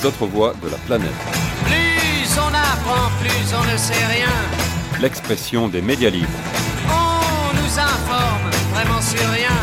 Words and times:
les 0.00 0.06
autres 0.06 0.26
voix 0.26 0.52
de 0.62 0.70
la 0.70 0.78
planète. 0.86 1.10
Plus 1.64 2.38
on 2.38 2.48
apprend, 2.48 3.10
plus 3.20 3.54
on 3.54 3.72
ne 3.72 3.76
sait 3.76 4.06
rien. 4.06 4.32
L'expression 5.00 5.68
des 5.68 5.82
médias 5.82 6.10
libres. 6.10 6.28
On 6.88 7.54
nous 7.54 7.78
informe 7.78 8.50
vraiment 8.72 9.00
sur 9.00 9.28
rien. 9.30 9.56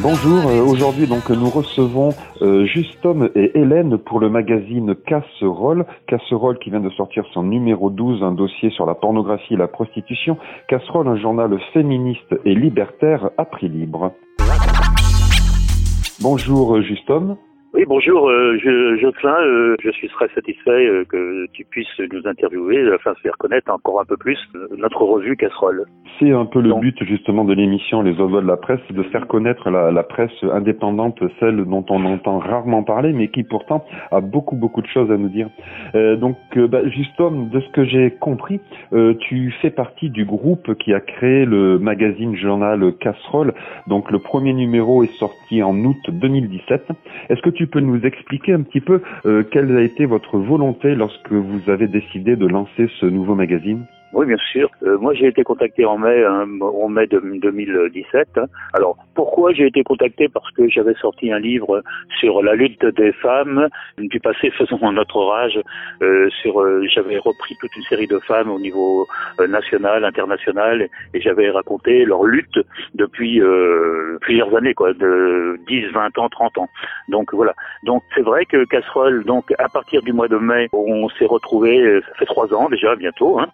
Bonjour, 0.00 0.48
euh, 0.48 0.62
aujourd'hui 0.62 1.08
donc 1.08 1.28
nous 1.28 1.50
recevons 1.50 2.10
euh, 2.40 2.64
Justom 2.66 3.30
et 3.34 3.58
Hélène 3.58 3.98
pour 3.98 4.20
le 4.20 4.30
magazine 4.30 4.94
Casserole. 4.94 5.84
Casserole 6.06 6.58
qui 6.60 6.70
vient 6.70 6.80
de 6.80 6.90
sortir 6.90 7.24
son 7.34 7.42
numéro 7.42 7.90
12, 7.90 8.22
un 8.22 8.32
dossier 8.32 8.70
sur 8.70 8.86
la 8.86 8.94
pornographie 8.94 9.54
et 9.54 9.56
la 9.56 9.68
prostitution. 9.68 10.38
Casserole, 10.68 11.08
un 11.08 11.16
journal 11.16 11.58
féministe 11.72 12.34
et 12.44 12.54
libertaire 12.54 13.30
à 13.36 13.44
prix 13.44 13.68
libre. 13.68 14.12
Bonjour 16.20 16.76
euh, 16.76 16.82
Justom. 16.82 17.36
Oui, 17.74 17.84
bonjour, 17.86 18.30
euh, 18.30 18.56
je, 18.64 18.96
Jocelyn. 18.96 19.36
Euh, 19.42 19.76
je 19.82 19.90
suis 19.90 20.08
très 20.08 20.28
satisfait 20.34 20.86
euh, 20.86 21.04
que 21.04 21.46
tu 21.52 21.66
puisses 21.66 22.00
nous 22.10 22.26
interviewer, 22.26 22.90
afin 22.94 23.12
de 23.12 23.18
faire 23.18 23.36
connaître 23.36 23.70
encore 23.70 24.00
un 24.00 24.06
peu 24.06 24.16
plus 24.16 24.38
notre 24.78 25.02
revue 25.02 25.36
Casserole. 25.36 25.84
C'est 26.18 26.32
un 26.32 26.46
peu 26.46 26.62
le 26.62 26.70
Donc. 26.70 26.80
but 26.80 27.04
justement 27.04 27.44
de 27.44 27.52
l'émission 27.52 28.00
Les 28.00 28.18
Oiseaux 28.18 28.40
de 28.40 28.46
la 28.46 28.56
Presse, 28.56 28.80
de 28.88 29.02
faire 29.04 29.26
connaître 29.26 29.68
la, 29.68 29.92
la 29.92 30.02
presse 30.02 30.32
indépendante, 30.42 31.22
celle 31.40 31.62
dont 31.66 31.84
on 31.90 32.06
entend 32.06 32.38
rarement 32.38 32.82
parler, 32.84 33.12
mais 33.12 33.28
qui 33.28 33.42
pourtant 33.42 33.84
a 34.12 34.22
beaucoup 34.22 34.56
beaucoup 34.56 34.80
de 34.80 34.86
choses 34.86 35.10
à 35.10 35.18
nous 35.18 35.28
dire. 35.28 35.50
Donc, 35.94 36.36
bah, 36.56 36.88
Justom, 36.88 37.50
de 37.50 37.60
ce 37.60 37.68
que 37.70 37.84
j'ai 37.84 38.10
compris, 38.12 38.60
tu 39.20 39.52
fais 39.60 39.70
partie 39.70 40.10
du 40.10 40.24
groupe 40.24 40.74
qui 40.74 40.94
a 40.94 41.00
créé 41.00 41.44
le 41.44 41.78
magazine 41.78 42.34
journal 42.34 42.92
Casserole. 42.98 43.52
Donc, 43.86 44.10
le 44.10 44.18
premier 44.18 44.54
numéro 44.54 45.04
est 45.04 45.14
sorti 45.18 45.62
en 45.62 45.76
août 45.84 45.98
2017. 46.08 46.88
Est-ce 47.28 47.42
que 47.42 47.50
tu 47.58 47.66
peux 47.66 47.80
nous 47.80 48.00
expliquer 48.02 48.52
un 48.52 48.62
petit 48.62 48.80
peu 48.80 49.02
euh, 49.26 49.42
quelle 49.50 49.76
a 49.76 49.82
été 49.82 50.06
votre 50.06 50.38
volonté 50.38 50.94
lorsque 50.94 51.32
vous 51.32 51.68
avez 51.68 51.88
décidé 51.88 52.36
de 52.36 52.46
lancer 52.46 52.88
ce 53.00 53.06
nouveau 53.06 53.34
magazine? 53.34 53.84
Oui, 54.14 54.24
bien 54.26 54.38
sûr. 54.50 54.70
Euh, 54.84 54.96
moi, 54.98 55.12
j'ai 55.12 55.26
été 55.26 55.44
contacté 55.44 55.84
en 55.84 55.98
mai, 55.98 56.24
hein, 56.24 56.46
en 56.62 56.88
mai 56.88 57.06
de- 57.06 57.20
2017. 57.20 58.38
hein. 58.38 58.46
Alors, 58.72 58.96
pourquoi 59.14 59.52
j'ai 59.52 59.66
été 59.66 59.82
contacté? 59.84 60.28
Parce 60.28 60.50
que 60.52 60.66
j'avais 60.68 60.94
sorti 60.94 61.30
un 61.30 61.38
livre 61.38 61.82
sur 62.18 62.42
la 62.42 62.54
lutte 62.54 62.86
des 62.86 63.12
femmes 63.12 63.68
du 63.98 64.18
passé 64.18 64.50
faisant 64.52 64.92
notre 64.92 65.20
rage. 65.20 65.60
Euh, 66.00 66.30
sur, 66.40 66.60
euh, 66.62 66.86
j'avais 66.88 67.18
repris 67.18 67.54
toute 67.60 67.74
une 67.76 67.82
série 67.82 68.06
de 68.06 68.18
femmes 68.20 68.50
au 68.50 68.58
niveau 68.58 69.06
euh, 69.40 69.46
national, 69.46 70.02
international, 70.04 70.88
et 71.12 71.20
j'avais 71.20 71.50
raconté 71.50 72.06
leur 72.06 72.24
lutte 72.24 72.58
depuis 72.94 73.42
euh, 73.42 74.16
plusieurs 74.22 74.56
années, 74.56 74.72
quoi, 74.72 74.94
de 74.94 75.60
10, 75.68 75.84
20 75.92 76.16
ans, 76.18 76.30
30 76.30 76.56
ans. 76.56 76.68
Donc 77.10 77.34
voilà. 77.34 77.52
Donc 77.84 78.02
c'est 78.14 78.22
vrai 78.22 78.46
que 78.46 78.64
Casserole, 78.64 79.24
donc 79.24 79.52
à 79.58 79.68
partir 79.68 80.00
du 80.02 80.14
mois 80.14 80.28
de 80.28 80.38
mai, 80.38 80.68
on 80.72 81.10
s'est 81.10 81.26
retrouvé, 81.26 81.78
euh, 81.82 82.00
ça 82.08 82.14
fait 82.14 82.24
trois 82.24 82.54
ans 82.54 82.70
déjà 82.70 82.96
bientôt, 82.96 83.38
hein, 83.38 83.48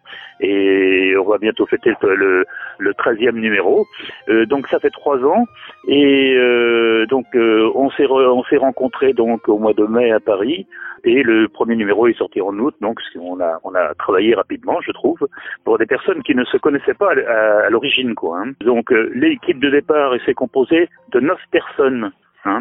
on 1.18 1.24
va 1.28 1.38
bientôt 1.38 1.66
fêter 1.66 1.92
le, 2.02 2.14
le, 2.14 2.44
le 2.78 2.92
13e 2.92 3.32
numéro. 3.32 3.86
Euh, 4.28 4.46
donc 4.46 4.66
ça 4.68 4.78
fait 4.80 4.90
trois 4.90 5.18
ans, 5.24 5.46
et 5.88 6.34
euh, 6.36 7.06
donc 7.06 7.26
euh, 7.34 7.70
on 7.74 7.90
s'est 7.90 8.06
on 8.08 8.42
s'est 8.44 8.56
rencontrés 8.56 9.12
donc 9.12 9.48
au 9.48 9.58
mois 9.58 9.72
de 9.74 9.84
mai 9.84 10.10
à 10.12 10.20
Paris. 10.20 10.66
Et 11.06 11.22
le 11.22 11.48
premier 11.48 11.76
numéro 11.76 12.06
est 12.06 12.16
sorti 12.16 12.40
en 12.40 12.58
août, 12.58 12.74
donc 12.80 12.98
on 13.20 13.38
a 13.38 13.58
on 13.62 13.74
a 13.74 13.94
travaillé 13.94 14.34
rapidement, 14.34 14.80
je 14.80 14.90
trouve, 14.92 15.18
pour 15.62 15.76
des 15.76 15.84
personnes 15.84 16.22
qui 16.22 16.34
ne 16.34 16.44
se 16.44 16.56
connaissaient 16.56 16.94
pas 16.94 17.10
à, 17.12 17.30
à- 17.30 17.66
à 17.66 17.70
l'origine, 17.70 18.14
quoi. 18.14 18.38
hein. 18.40 18.52
Donc 18.64 18.90
euh, 18.90 19.10
l'équipe 19.14 19.60
de 19.60 19.68
départ 19.68 20.14
s'est 20.24 20.32
composée 20.32 20.88
de 21.12 21.20
neuf 21.20 21.38
personnes, 21.50 22.10
hein. 22.46 22.60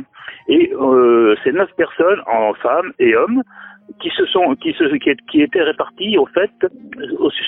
et 0.49 0.73
euh, 0.77 1.37
ces 1.45 1.53
neuf 1.53 1.69
personnes, 1.77 2.21
en 2.27 2.53
femmes 2.55 2.91
et 2.99 3.15
hommes, 3.15 3.43
qui 3.99 4.09
se 4.09 4.25
sont 4.25 4.55
qui 4.55 4.73
se 4.73 4.83
qui, 4.97 5.15
qui 5.29 5.41
étaient 5.41 5.61
répartis 5.63 6.17
au 6.17 6.25
fait 6.27 6.51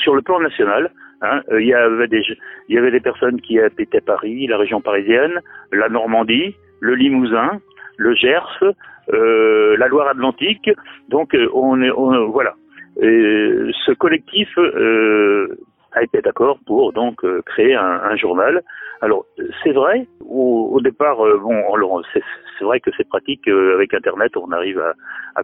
sur 0.04 0.16
le 0.16 0.22
plan 0.22 0.40
national. 0.40 0.92
hein. 1.22 1.42
Euh, 1.52 1.62
Il 1.62 1.68
y 1.68 1.74
avait 1.74 2.08
des 2.08 2.24
il 2.70 2.76
y 2.76 2.78
avait 2.78 2.92
des 2.92 3.00
personnes 3.00 3.40
qui 3.42 3.60
habitaient 3.60 4.02
Paris, 4.02 4.48
la 4.48 4.58
région 4.58 4.82
parisienne, 4.82 5.40
la 5.72 5.90
Normandie, 5.90 6.56
le 6.82 6.96
Limousin, 6.96 7.60
le 7.98 8.14
Gers, 8.16 8.64
euh, 9.14 9.76
la 9.78 9.88
Loire-Atlantique. 9.88 10.70
Donc 11.10 11.34
euh, 11.36 11.48
on 11.54 11.82
est 11.82 11.92
on- 11.92 12.28
voilà. 12.30 12.54
Et 13.02 13.72
ce 13.86 13.92
collectif 13.94 14.50
euh, 14.58 15.58
a 15.92 16.04
été 16.04 16.22
d'accord 16.22 16.60
pour 16.66 16.94
donc 16.94 17.24
euh, 17.24 17.42
créer 17.46 17.76
un, 17.76 18.02
un 18.12 18.16
journal. 18.16 18.62
Alors 19.02 19.26
c'est 19.64 19.72
vrai 19.74 20.08
au, 20.22 20.70
au 20.74 20.82
départ 20.82 21.18
bon 21.18 21.62
c'est 22.58 22.66
vrai 22.66 22.80
que 22.80 22.92
c'est 22.98 23.08
pratique 23.08 23.48
euh, 23.48 23.76
avec 23.76 23.94
internet 23.94 24.36
on 24.38 24.52
arrive 24.52 24.80
à, 24.80 24.94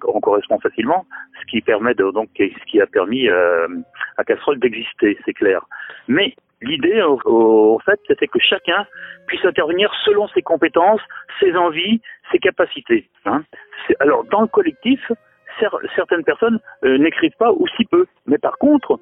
on 0.07 0.19
correspond 0.19 0.59
facilement 0.59 1.05
ce 1.39 1.45
qui 1.45 1.61
permet 1.61 1.93
de, 1.93 2.09
donc 2.11 2.29
ce 2.37 2.65
qui 2.69 2.81
a 2.81 2.87
permis 2.87 3.27
euh, 3.29 3.67
à 4.17 4.23
Casserole 4.23 4.59
d'exister 4.59 5.17
c'est 5.25 5.33
clair. 5.33 5.65
Mais 6.07 6.33
l'idée 6.61 7.01
au 7.25 7.79
fait 7.85 7.99
c'était 8.07 8.27
que 8.27 8.39
chacun 8.39 8.85
puisse 9.27 9.43
intervenir 9.45 9.91
selon 10.05 10.27
ses 10.29 10.41
compétences, 10.41 11.01
ses 11.39 11.55
envies, 11.55 12.01
ses 12.31 12.39
capacités. 12.39 13.09
hein. 13.25 13.43
Alors 13.99 14.23
dans 14.25 14.41
le 14.41 14.47
collectif 14.47 15.01
cer- 15.59 15.85
certaines 15.95 16.23
personnes 16.23 16.59
euh, 16.85 16.97
n'écrivent 16.97 17.37
pas 17.37 17.51
ou 17.51 17.67
si 17.75 17.85
peu, 17.85 18.05
mais 18.25 18.37
par 18.37 18.57
contre 18.57 18.99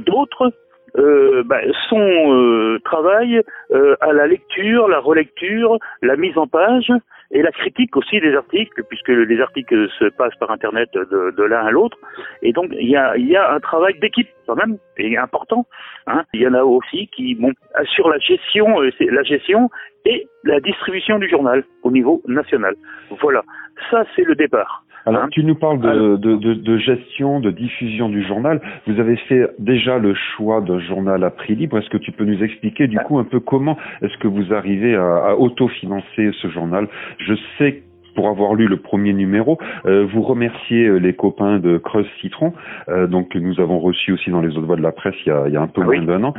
d'autres 0.00 0.52
euh, 0.96 1.42
bah, 1.44 1.60
sont 1.88 1.98
euh, 1.98 2.78
travaillent 2.84 3.42
euh, 3.72 3.96
à 4.00 4.12
la 4.12 4.26
lecture, 4.26 4.88
la 4.88 4.98
relecture, 4.98 5.78
la 6.02 6.16
mise 6.16 6.36
en 6.38 6.46
page 6.46 6.90
et 7.32 7.42
la 7.42 7.50
critique 7.50 7.96
aussi 7.96 8.20
des 8.20 8.34
articles, 8.34 8.82
puisque 8.88 9.08
les 9.08 9.40
articles 9.40 9.88
se 9.98 10.04
passent 10.10 10.36
par 10.38 10.50
internet 10.50 10.88
de, 10.94 11.42
l'un 11.42 11.66
à 11.66 11.70
l'autre. 11.70 11.98
Et 12.42 12.52
donc 12.52 12.70
il 12.72 12.88
y 12.88 12.96
a, 12.96 13.52
un 13.52 13.60
travail 13.60 13.98
d'équipe 13.98 14.28
quand 14.46 14.54
même, 14.54 14.78
et 14.96 15.18
important. 15.18 15.66
Hein. 16.06 16.22
Il 16.32 16.40
y 16.40 16.46
en 16.46 16.54
a 16.54 16.62
aussi 16.62 17.08
qui 17.08 17.36
assurent 17.74 18.10
la 18.10 18.18
gestion, 18.18 18.80
la 18.80 19.22
gestion 19.24 19.70
et 20.04 20.28
la 20.44 20.60
distribution 20.60 21.18
du 21.18 21.28
journal 21.28 21.64
au 21.82 21.90
niveau 21.90 22.22
national. 22.28 22.76
Voilà, 23.20 23.42
ça 23.90 24.04
c'est 24.14 24.24
le 24.24 24.36
départ. 24.36 24.85
Alors, 25.06 25.22
Hein 25.22 25.28
tu 25.30 25.44
nous 25.44 25.54
parles 25.54 25.80
de, 25.80 25.88
Alors- 25.88 26.18
de, 26.18 26.36
de, 26.36 26.54
de 26.54 26.78
gestion, 26.78 27.40
de 27.40 27.50
diffusion 27.52 28.08
du 28.08 28.26
journal. 28.26 28.60
Vous 28.86 28.98
avez 28.98 29.16
fait 29.16 29.48
déjà 29.58 29.98
le 29.98 30.14
choix 30.14 30.60
d'un 30.60 30.80
journal 30.80 31.22
à 31.22 31.30
prix 31.30 31.54
libre. 31.54 31.78
Est-ce 31.78 31.88
que 31.90 31.96
tu 31.96 32.10
peux 32.12 32.24
nous 32.24 32.42
expliquer 32.42 32.88
du 32.88 32.98
coup 32.98 33.18
un 33.18 33.24
peu 33.24 33.38
comment 33.40 33.78
est-ce 34.02 34.16
que 34.18 34.28
vous 34.28 34.52
arrivez 34.52 34.96
à, 34.96 35.28
à 35.28 35.34
autofinancer 35.36 36.30
ce 36.42 36.48
journal? 36.48 36.88
Je 37.18 37.34
sais 37.56 37.82
pour 38.16 38.28
avoir 38.28 38.54
lu 38.54 38.66
le 38.66 38.78
premier 38.78 39.12
numéro, 39.12 39.58
euh, 39.84 40.06
vous 40.12 40.22
remerciez 40.22 40.86
euh, 40.86 40.96
les 40.96 41.12
copains 41.12 41.58
de 41.58 41.78
Creuse 41.78 42.08
Citron, 42.20 42.52
euh, 42.88 43.06
donc 43.06 43.28
que 43.28 43.38
nous 43.38 43.60
avons 43.60 43.78
reçu 43.78 44.12
aussi 44.12 44.30
dans 44.30 44.40
les 44.40 44.56
autres 44.56 44.66
voix 44.66 44.76
de 44.76 44.82
la 44.82 44.92
presse 44.92 45.14
il 45.24 45.28
y 45.28 45.32
a, 45.32 45.44
il 45.46 45.52
y 45.52 45.56
a 45.56 45.62
un 45.62 45.68
peu 45.68 45.82
Ah 45.82 45.84
moins 45.84 45.98
oui. 45.98 46.06
d'un 46.06 46.24
an. 46.24 46.34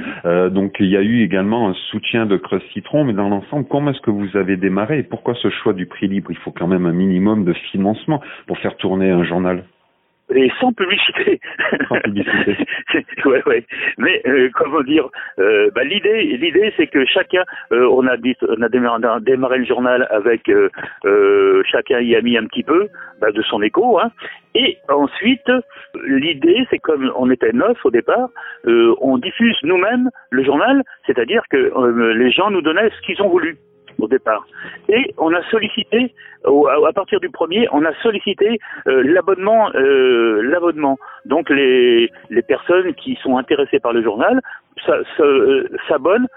Donc 0.50 0.78
il 0.80 0.88
y 0.88 0.98
a 0.98 1.02
eu 1.02 1.22
également 1.22 1.70
un 1.70 1.74
soutien 1.92 2.26
de 2.26 2.36
Creuse 2.38 2.64
Citron, 2.74 3.06
mais 3.06 3.14
dans 3.14 3.30
l'ensemble, 3.30 3.66
comment 3.70 3.92
est-ce 3.92 4.02
que 4.02 4.12
vous 4.12 4.36
avez 4.36 4.58
démarré 4.58 5.00
et 5.00 5.04
pourquoi 5.04 5.36
ce 5.36 5.50
choix 5.50 5.74
du 5.74 5.86
prix 5.86 6.08
libre? 6.08 6.32
Il 6.32 6.38
faut 6.38 6.52
quand 6.52 6.68
même 6.68 6.86
un 6.86 6.94
minimum 6.94 7.46
de 7.46 7.54
financement 7.54 8.22
pour 8.48 8.58
faire 8.58 8.76
tourner 8.78 9.12
un 9.12 9.24
journal. 9.24 9.64
Et 10.34 10.52
sans 10.60 10.74
publicité. 10.74 11.40
Sans 11.88 12.00
publicité. 12.02 12.58
ouais, 13.26 13.44
ouais. 13.46 13.66
Mais 13.98 14.22
euh, 14.28 14.50
comment 14.54 14.82
dire 14.82 15.08
euh, 15.40 15.70
bah, 15.74 15.84
L'idée, 15.84 16.38
l'idée, 16.38 16.74
c'est 16.76 16.88
que 16.88 17.06
chacun, 17.06 17.44
euh, 17.72 17.88
on 17.92 18.06
a 18.08 18.18
dit, 18.18 18.36
on 18.48 18.62
a 18.62 18.70
démarré, 18.70 19.00
on 19.04 19.08
a 19.08 19.20
démarré 19.20 19.60
le 19.60 19.66
journal 19.66 20.08
avec 20.12 20.50
euh, 20.50 20.70
euh, 21.06 21.64
chacun 21.72 22.02
y 22.02 22.16
a 22.16 22.22
mis 22.22 22.38
un 22.38 22.46
petit 22.46 22.64
peu 22.64 22.88
bah, 23.22 23.32
de 23.32 23.42
son 23.44 23.62
écho, 23.62 24.00
hein. 24.00 24.12
Et 24.56 24.78
ensuite, 24.90 25.52
l'idée, 26.08 26.66
c'est 26.72 26.80
comme 26.80 27.12
on 27.16 27.30
était 27.30 27.54
neuf 27.54 27.78
au 27.86 27.92
départ, 27.92 28.30
euh, 28.66 28.96
on 29.02 29.20
diffuse 29.20 29.56
nous-mêmes 29.62 30.10
le 30.32 30.44
journal, 30.44 30.82
c'est-à-dire 31.06 31.44
que 31.52 31.72
les 32.14 32.32
gens 32.32 32.50
nous 32.50 32.62
donnaient 32.62 32.90
ce 32.90 33.02
qu'ils 33.06 33.22
ont 33.22 33.30
voulu 33.30 33.58
au 34.00 34.08
départ. 34.08 34.46
Et 34.90 35.14
on 35.18 35.34
a 35.34 35.44
sollicité, 35.50 36.14
à, 36.46 36.94
partir 36.94 37.20
du 37.20 37.30
premier, 37.30 37.68
on 37.72 37.84
a 37.86 37.94
sollicité 38.02 38.60
euh, 38.88 39.04
l'abonnement, 39.04 39.70
euh, 39.76 40.42
l'abonnement. 40.44 40.98
Donc 41.26 41.50
les, 41.50 42.12
les 42.30 42.42
personnes 42.42 42.94
qui 42.96 43.18
sont 43.22 43.38
intéressées 43.38 43.80
par 43.80 43.94
le 43.94 44.04
journal 44.04 44.42
euh, 45.20 45.68
s'abonnent 45.88 46.28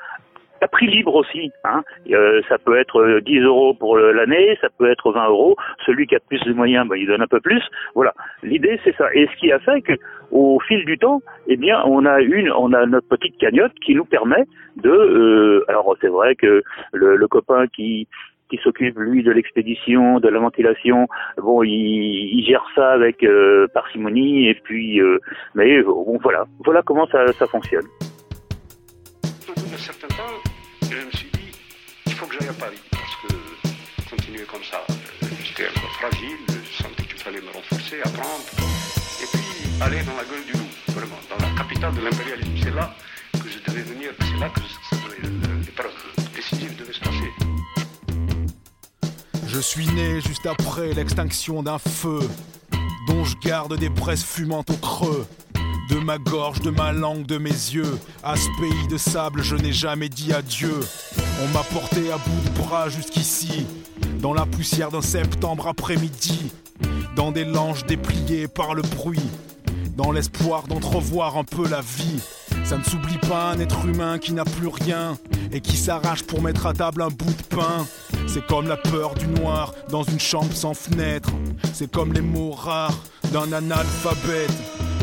à 0.61 0.69
prix 0.69 0.87
libre 0.87 1.15
aussi. 1.15 1.51
Hein. 1.65 1.83
Euh, 2.11 2.41
ça 2.49 2.59
peut 2.59 2.79
être 2.79 3.01
euh, 3.01 3.21
10 3.21 3.41
euros 3.41 3.75
pour 3.75 3.97
l'année, 3.97 4.57
ça 4.61 4.69
peut 4.79 4.91
être 4.91 5.13
20 5.13 5.29
euros. 5.29 5.57
Celui 5.87 6.07
qui 6.07 6.17
a 6.17 6.21
plus 6.21 6.41
de 6.45 6.53
moyens, 6.53 6.89
ben, 6.89 6.97
il 6.97 7.07
donne 7.07 7.23
un 7.23 7.27
peu 7.27 7.41
plus. 7.41 7.63
Voilà. 7.95 8.15
L'idée 8.43 8.81
c'est 8.85 8.95
ça. 8.97 9.09
Et 9.15 9.27
ce 9.27 9.37
qui 9.39 9.53
a 9.53 9.59
fait 9.59 9.83
que, 9.83 9.93
au 10.31 10.61
fil 10.61 10.85
du 10.85 10.99
temps, 10.99 11.21
eh 11.47 11.57
bien, 11.57 11.83
on 11.87 12.05
a 12.05 12.21
une, 12.21 12.51
on 12.53 12.73
a 12.73 12.87
notre 12.87 13.09
petite 13.09 13.37
cagnotte 13.39 13.73
qui 13.85 13.95
nous 13.95 14.05
permet 14.05 14.45
de. 14.77 14.91
euh, 14.91 15.65
alors 15.69 15.97
c'est 16.01 16.09
vrai 16.09 16.37
que 16.37 16.63
le, 16.93 17.17
le 17.17 17.29
copain 17.29 17.67
qui 17.69 18.07
qui 18.51 18.59
s'occupe 18.63 18.99
lui 18.99 19.23
de 19.23 19.31
l'expédition, 19.31 20.21
de 20.21 20.29
la 20.29 20.41
ventilation. 20.41 21.09
Bon, 21.39 21.63
il, 21.63 21.71
il 21.71 22.45
gère 22.45 22.65
ça 22.75 22.91
avec 22.91 23.23
euh, 23.23 23.67
parcimonie 23.73 24.49
et 24.49 24.55
puis, 24.55 25.01
euh, 25.01 25.19
mais 25.55 25.79
euh, 25.79 25.85
bon, 25.85 26.19
voilà, 26.23 26.45
voilà 26.65 26.83
comment 26.83 27.07
ça, 27.07 27.33
ça 27.33 27.47
fonctionne. 27.47 27.87
D'un 29.57 29.77
certain 29.77 30.09
temps, 30.09 30.30
je 30.91 31.07
me 31.07 31.11
suis 31.13 31.31
dit, 31.33 31.53
il 32.07 32.13
faut 32.15 32.27
que 32.27 32.35
j'aille 32.39 32.49
à 32.49 32.53
Paris, 32.53 32.81
parce 32.91 33.17
que 33.23 34.11
continuer 34.11 34.45
comme 34.45 34.65
ça, 34.65 34.83
euh, 34.91 35.27
j'étais 35.45 35.69
fragile, 36.01 36.37
je 36.49 36.83
sentais 36.83 37.05
qu'il 37.05 37.19
fallait 37.19 37.41
me 37.41 37.51
renforcer, 37.53 38.01
apprendre, 38.03 38.45
et 39.23 39.27
puis 39.33 39.83
aller 39.83 40.03
dans 40.03 40.17
la 40.17 40.25
gueule 40.25 40.45
du 40.47 40.53
loup, 40.53 40.69
vraiment, 40.89 41.19
dans 41.31 41.47
la 41.47 41.53
capitale 41.57 41.95
de 41.95 42.01
l'impérialisme. 42.01 42.51
C'est 42.63 42.75
là 42.75 42.95
que 43.33 43.49
je 43.49 43.59
devais 43.71 43.83
venir, 43.83 44.11
c'est 44.19 44.41
là 44.41 44.49
que 44.49 44.61
l'épreuve 45.65 45.93
décisive 46.35 46.77
devait 46.77 46.93
se 46.93 47.01
passer. 47.01 47.31
Je 49.47 49.61
suis 49.61 49.87
né 49.89 50.21
juste 50.21 50.47
après 50.47 50.93
l'extinction 50.93 51.63
d'un 51.63 51.79
feu, 51.79 52.21
dont 53.07 53.25
je 53.25 53.37
garde 53.37 53.77
des 53.79 53.91
braises 53.91 54.25
fumantes 54.25 54.71
au 54.71 54.77
creux. 54.77 55.27
De 55.91 55.99
ma 55.99 56.19
gorge, 56.19 56.61
de 56.61 56.71
ma 56.71 56.93
langue, 56.93 57.27
de 57.27 57.37
mes 57.37 57.51
yeux, 57.51 57.99
à 58.23 58.37
ce 58.37 58.47
pays 58.61 58.87
de 58.89 58.97
sable, 58.97 59.43
je 59.43 59.57
n'ai 59.57 59.73
jamais 59.73 60.09
dit 60.09 60.33
adieu. 60.33 60.79
On 61.43 61.49
m'a 61.49 61.65
porté 61.65 62.13
à 62.13 62.17
bout 62.17 62.49
de 62.49 62.59
bras 62.63 62.89
jusqu'ici, 62.89 63.67
dans 64.21 64.33
la 64.33 64.47
poussière 64.47 64.93
d'un 64.93 65.03
septembre 65.03 65.67
après-midi, 65.67 66.53
dans 67.17 67.33
des 67.33 67.45
langes 67.45 67.85
dépliées 67.87 68.47
par 68.47 68.75
le 68.75 68.83
bruit, 68.83 69.19
dans 69.97 70.13
l'espoir 70.13 70.69
d'entrevoir 70.69 71.37
un 71.37 71.45
peu 71.45 71.69
la 71.69 71.81
vie. 71.81 72.21
Ça 72.65 72.79
ne 72.79 72.85
s'oublie 72.85 73.19
pas 73.19 73.51
un 73.51 73.59
être 73.59 73.85
humain 73.85 74.19
qui 74.19 74.33
n'a 74.33 74.45
plus 74.45 74.69
rien 74.69 75.19
et 75.51 75.61
qui 75.61 75.77
s'arrache 75.77 76.23
pour 76.23 76.41
mettre 76.41 76.67
à 76.67 76.73
table 76.73 77.03
un 77.03 77.09
bout 77.09 77.35
de 77.35 77.57
pain. 77.57 77.85
C'est 78.29 78.47
comme 78.47 78.69
la 78.69 78.77
peur 78.77 79.15
du 79.15 79.27
noir 79.27 79.75
dans 79.89 80.05
une 80.05 80.21
chambre 80.21 80.55
sans 80.55 80.75
fenêtre. 80.75 81.31
C'est 81.73 81.91
comme 81.91 82.13
les 82.13 82.21
mots 82.21 82.53
rares 82.53 83.03
d'un 83.33 83.53
analphabète. 83.53 84.53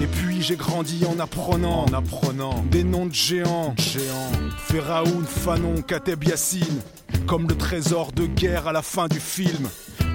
Et 0.01 0.07
puis 0.07 0.26
j'ai 0.41 0.55
grandi 0.55 1.03
en 1.05 1.19
apprenant, 1.19 1.85
en 1.85 1.93
apprenant 1.93 2.63
des 2.69 2.83
noms 2.83 3.05
de 3.05 3.13
géants, 3.13 3.73
géants. 3.77 4.31
Pharaon, 4.57 5.23
Fanon, 5.25 5.81
Kateb 5.81 6.23
Yassine, 6.23 6.81
comme 7.25 7.47
le 7.47 7.55
trésor 7.55 8.11
de 8.11 8.25
guerre 8.25 8.67
à 8.67 8.73
la 8.73 8.81
fin 8.81 9.07
du 9.07 9.19
film. 9.19 9.67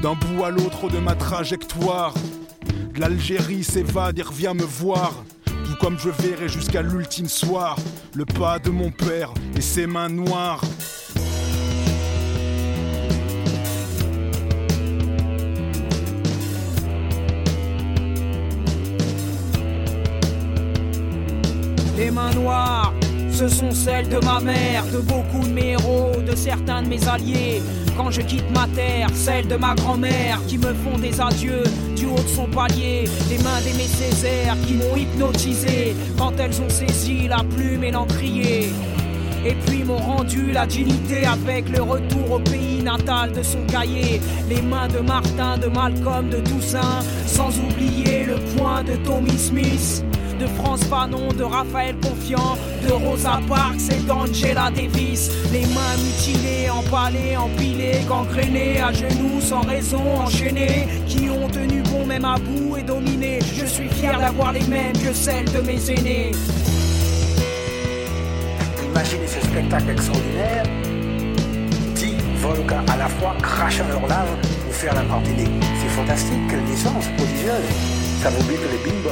D'un 0.03 0.15
bout 0.15 0.45
à 0.45 0.51
l'autre 0.51 0.89
de 0.89 0.99
ma 0.99 1.15
trajectoire, 1.15 2.15
l'Algérie 2.97 3.65
s'évade 3.65 4.19
et 4.19 4.23
revient 4.23 4.53
me 4.55 4.65
voir. 4.65 5.25
Tout 5.45 5.77
comme 5.81 5.99
je 5.99 6.11
verrai 6.11 6.49
jusqu'à 6.49 6.83
l'ultime 6.83 7.29
soir 7.29 7.77
le 8.15 8.25
pas 8.25 8.59
de 8.59 8.71
mon 8.71 8.91
père 8.91 9.33
et 9.57 9.61
ses 9.61 9.87
mains 9.87 10.09
noires. 10.09 10.63
Ce 23.33 23.49
sont 23.49 23.71
celles 23.71 24.09
de 24.09 24.19
ma 24.25 24.41
mère, 24.41 24.85
de 24.93 24.99
beaucoup 24.99 25.47
de 25.47 25.53
mes 25.53 25.71
héros, 25.71 26.13
de 26.25 26.37
certains 26.37 26.83
de 26.83 26.89
mes 26.89 27.09
alliés. 27.09 27.63
Quand 27.97 28.11
je 28.11 28.21
quitte 28.21 28.51
ma 28.51 28.67
terre, 28.69 29.09
celles 29.15 29.49
de 29.49 29.57
ma 29.57 29.75
grand-mère 29.75 30.39
qui 30.47 30.59
me 30.59 30.73
font 30.75 30.99
des 30.99 31.21
adieux 31.21 31.65
du 31.97 32.07
haut 32.07 32.23
de 32.23 32.29
son 32.29 32.47
palier. 32.47 33.05
Les 33.31 33.39
mains 33.39 33.61
d'Aimé 33.65 33.85
Césaire 33.85 34.57
qui 34.67 34.75
m'ont 34.75 34.97
hypnotisé 34.97 35.97
quand 36.19 36.33
elles 36.39 36.61
ont 36.61 36.69
saisi 36.69 37.27
la 37.29 37.43
plume 37.43 37.85
et 37.85 37.91
l'encrier. 37.91 38.71
Et 39.45 39.55
puis 39.67 39.83
m'ont 39.83 39.97
rendu 39.97 40.53
la 40.53 40.67
dignité 40.67 41.25
avec 41.27 41.69
le 41.69 41.83
retour 41.83 42.33
au 42.33 42.39
pays 42.39 42.83
natal 42.83 43.33
de 43.33 43.43
son 43.43 43.63
cahier. 43.67 44.21
Les 44.49 44.63
mains 44.63 44.89
de 44.89 45.01
Martin, 45.01 45.59
de 45.59 45.67
Malcolm, 45.67 46.29
de 46.29 46.39
Toussaint, 46.39 47.01
sans 47.27 47.51
oublier 47.59 48.25
le 48.25 48.37
point 48.57 48.85
de 48.85 48.95
Tommy 49.05 49.37
Smith 49.37 50.05
de 50.39 50.47
France 50.47 50.85
Fanon, 50.85 51.29
de 51.33 51.43
Raphaël 51.43 51.95
Confiant, 52.03 52.57
de 52.87 52.93
Rosa 52.93 53.41
Parks 53.49 53.91
et 53.91 54.01
d'Angela 54.07 54.71
Davis. 54.71 55.31
Les 55.53 55.67
mains 55.67 55.97
mutilées, 55.99 56.71
empalées, 56.71 57.37
empilées, 57.37 58.01
gangrénées, 58.09 58.81
à 58.81 58.93
genoux, 58.93 59.41
sans 59.41 59.63
raison, 59.63 60.03
enchaînées, 60.21 60.87
qui 61.07 61.29
ont 61.31 61.49
tenu 61.49 61.83
bon 61.83 62.07
même 62.07 62.25
à 62.25 62.37
bout 62.37 62.77
et 62.77 62.83
dominé. 62.83 63.39
Je 63.55 63.67
suis 63.67 63.89
fier 63.89 64.19
d'avoir 64.19 64.53
les 64.53 64.67
mêmes 64.67 64.93
que 64.93 65.13
celles 65.13 65.51
de 65.53 65.61
mes 65.61 65.91
aînés. 65.91 66.33
Imaginez 68.91 69.27
ce 69.27 69.41
spectacle 69.41 69.91
extraordinaire. 69.91 70.65
Dix 71.95 72.17
volcans 72.41 72.85
à 72.93 72.97
la 72.97 73.09
fois 73.09 73.35
crachant 73.43 73.89
leur 73.89 74.07
lave 74.07 74.37
pour 74.65 74.75
faire 74.75 74.95
la 74.95 75.03
des. 75.03 75.49
C'est 75.81 75.89
fantastique, 75.89 76.41
quelle 76.49 76.65
naissance 76.65 77.07
prodigieuse. 77.17 77.69
Ça 78.23 78.31
vous 78.31 78.45
bute 78.47 78.61
les 78.61 78.91
bing 78.91 79.03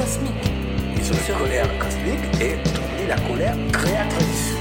cosmique. 0.00 0.44
Ils 0.96 1.12
ont 1.12 1.16
une 1.28 1.38
colère 1.38 1.78
cosmique 1.78 2.26
et 2.40 2.56
dit 2.96 3.06
la 3.06 3.16
colère 3.28 3.56
créatrice. 3.72 4.54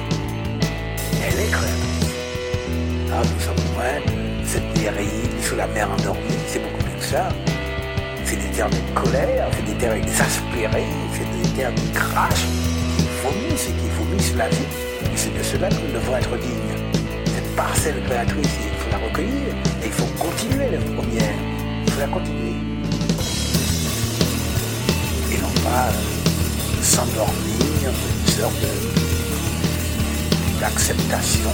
Elle 1.23 1.39
est 1.39 1.51
créatrice. 1.51 2.11
Ah, 3.11 3.21
nous 3.23 3.41
sommes 3.41 3.63
loin, 3.73 3.95
cette 4.45 4.73
dérive 4.73 5.41
sur 5.41 5.55
la 5.55 5.67
mer 5.67 5.89
endormie, 5.91 6.39
c'est 6.47 6.59
beaucoup 6.59 6.83
plus 6.83 6.97
que 6.99 7.05
ça. 7.05 7.29
C'est 8.25 8.35
des 8.35 8.51
termes 8.55 8.71
de 8.71 8.99
colère, 8.99 9.47
c'est 9.53 9.65
des 9.65 9.77
termes 9.77 9.97
exaspérés, 9.97 10.91
c'est 11.13 11.29
des 11.41 11.49
termes 11.57 11.75
qui 11.75 11.91
crachent, 11.91 12.47
qui 12.97 13.05
vomissent 13.23 13.69
et 13.69 13.75
qui 13.79 13.89
vomissent 13.97 14.35
la 14.35 14.49
vie. 14.49 14.69
Et 15.13 15.17
c'est 15.17 15.35
de 15.35 15.43
cela 15.43 15.69
que 15.69 15.75
nous 15.75 15.93
devons 15.93 16.17
être 16.17 16.37
dignes. 16.37 16.75
Cette 17.25 17.55
parcelle 17.55 18.01
créatrice, 18.07 18.55
il 18.67 18.77
faut 18.79 18.91
la 18.91 18.97
recueillir 19.07 19.49
et 19.83 19.85
il 19.85 19.91
faut 19.91 20.11
continuer 20.19 20.69
la 20.69 20.79
première. 20.95 21.37
Il 21.85 21.91
faut 21.93 22.01
la 22.01 22.07
continuer 22.07 22.68
pas 25.69 25.91
s'endormir 26.81 27.89
une 27.89 28.31
sorte 28.31 28.65
d'acceptation 30.59 31.51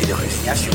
et 0.00 0.06
de 0.06 0.12
résignation. 0.12 0.72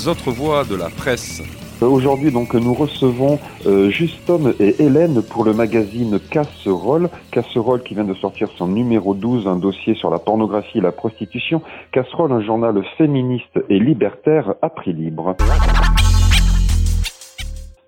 Les 0.00 0.08
autres 0.08 0.30
voix 0.30 0.64
de 0.64 0.76
la 0.76 0.88
presse. 0.88 1.42
Aujourd'hui, 1.82 2.30
donc, 2.30 2.54
nous 2.54 2.72
recevons 2.72 3.38
euh, 3.66 3.90
et 4.58 4.82
Hélène 4.82 5.20
pour 5.20 5.44
le 5.44 5.52
magazine 5.52 6.18
Casserole. 6.18 7.10
Casserole 7.30 7.82
qui 7.82 7.92
vient 7.92 8.04
de 8.04 8.14
sortir 8.14 8.48
son 8.56 8.68
numéro 8.68 9.12
12, 9.12 9.46
un 9.46 9.56
dossier 9.56 9.94
sur 9.94 10.08
la 10.08 10.18
pornographie 10.18 10.78
et 10.78 10.80
la 10.80 10.92
prostitution. 10.92 11.60
Casserole, 11.92 12.32
un 12.32 12.40
journal 12.40 12.82
féministe 12.96 13.60
et 13.68 13.78
libertaire 13.78 14.54
à 14.62 14.70
prix 14.70 14.94
libre. 14.94 15.36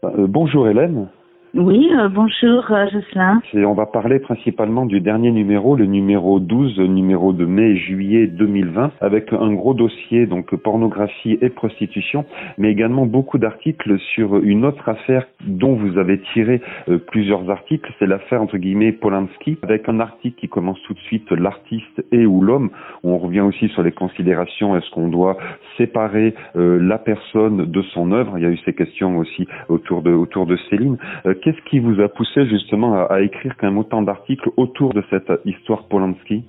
Euh, 0.05 0.27
bonjour 0.29 0.69
Hélène. 0.69 1.09
Oui, 1.55 1.91
euh, 1.93 2.09
bonjour 2.09 2.65
euh, 2.71 2.87
Jocelyn. 2.91 3.43
Et 3.53 3.67
on 3.67 3.75
va 3.75 3.85
parler 3.85 4.21
principalement 4.21 4.87
du 4.87 5.03
dernier 5.03 5.31
numéro, 5.31 5.77
le 5.77 5.85
numéro 5.85 6.41
12, 6.41 6.79
numéro 6.79 7.35
de 7.35 7.45
mai-juillet 7.45 8.27
2020, 8.27 8.93
avec 9.03 9.35
un 9.35 9.53
gros 9.53 9.75
dossier, 9.75 10.25
donc 10.25 10.55
pornographie 10.57 11.37
et 11.43 11.51
prostitution, 11.51 12.25
mais 12.57 12.71
également 12.71 13.05
beaucoup 13.05 13.37
d'articles 13.37 13.99
sur 14.15 14.39
une 14.39 14.65
autre 14.65 14.89
affaire 14.89 15.27
dont 15.47 15.75
vous 15.75 15.99
avez 15.99 16.23
tiré 16.33 16.63
euh, 16.89 16.97
plusieurs 16.97 17.51
articles, 17.51 17.93
c'est 17.99 18.07
l'affaire 18.07 18.41
entre 18.41 18.57
guillemets 18.57 18.93
Polanski, 18.93 19.59
avec 19.63 19.91
un 19.91 20.01
article 20.01 20.41
qui 20.41 20.49
commence 20.49 20.81
tout 20.85 20.95
de 20.95 21.01
suite 21.01 21.31
l'artiste 21.33 22.03
et 22.13 22.25
ou 22.25 22.41
l'homme. 22.41 22.71
On 23.05 23.19
revient 23.19 23.43
aussi 23.43 23.69
sur 23.69 23.83
les 23.83 23.93
considérations, 23.93 24.75
est-ce 24.75 24.91
qu'on 24.91 25.09
doit 25.09 25.37
séparer 25.77 26.35
euh, 26.57 26.79
la 26.81 26.97
personne 26.97 27.67
de 27.71 27.83
son 27.83 28.11
œuvre 28.13 28.39
Il 28.39 28.43
y 28.43 28.47
a 28.47 28.51
eu 28.51 28.59
ces 28.65 28.73
questions 28.73 29.19
aussi 29.19 29.47
autour 29.69 30.01
de, 30.01 30.13
autour 30.13 30.47
de 30.47 30.57
Céline. 30.71 30.97
Euh, 31.43 31.51
Qu'est-ce 31.53 31.71
qui 31.71 31.79
vous 31.79 32.01
a 32.01 32.09
poussé 32.09 32.47
justement 32.47 33.07
à, 33.07 33.21
écrire 33.21 33.55
quand 33.59 33.67
même 33.67 33.79
autant 33.79 34.03
d'articles 34.03 34.51
autour 34.57 34.95
de 34.95 35.03
cette 35.11 35.31
histoire 35.45 35.85
Polanski? 35.89 36.45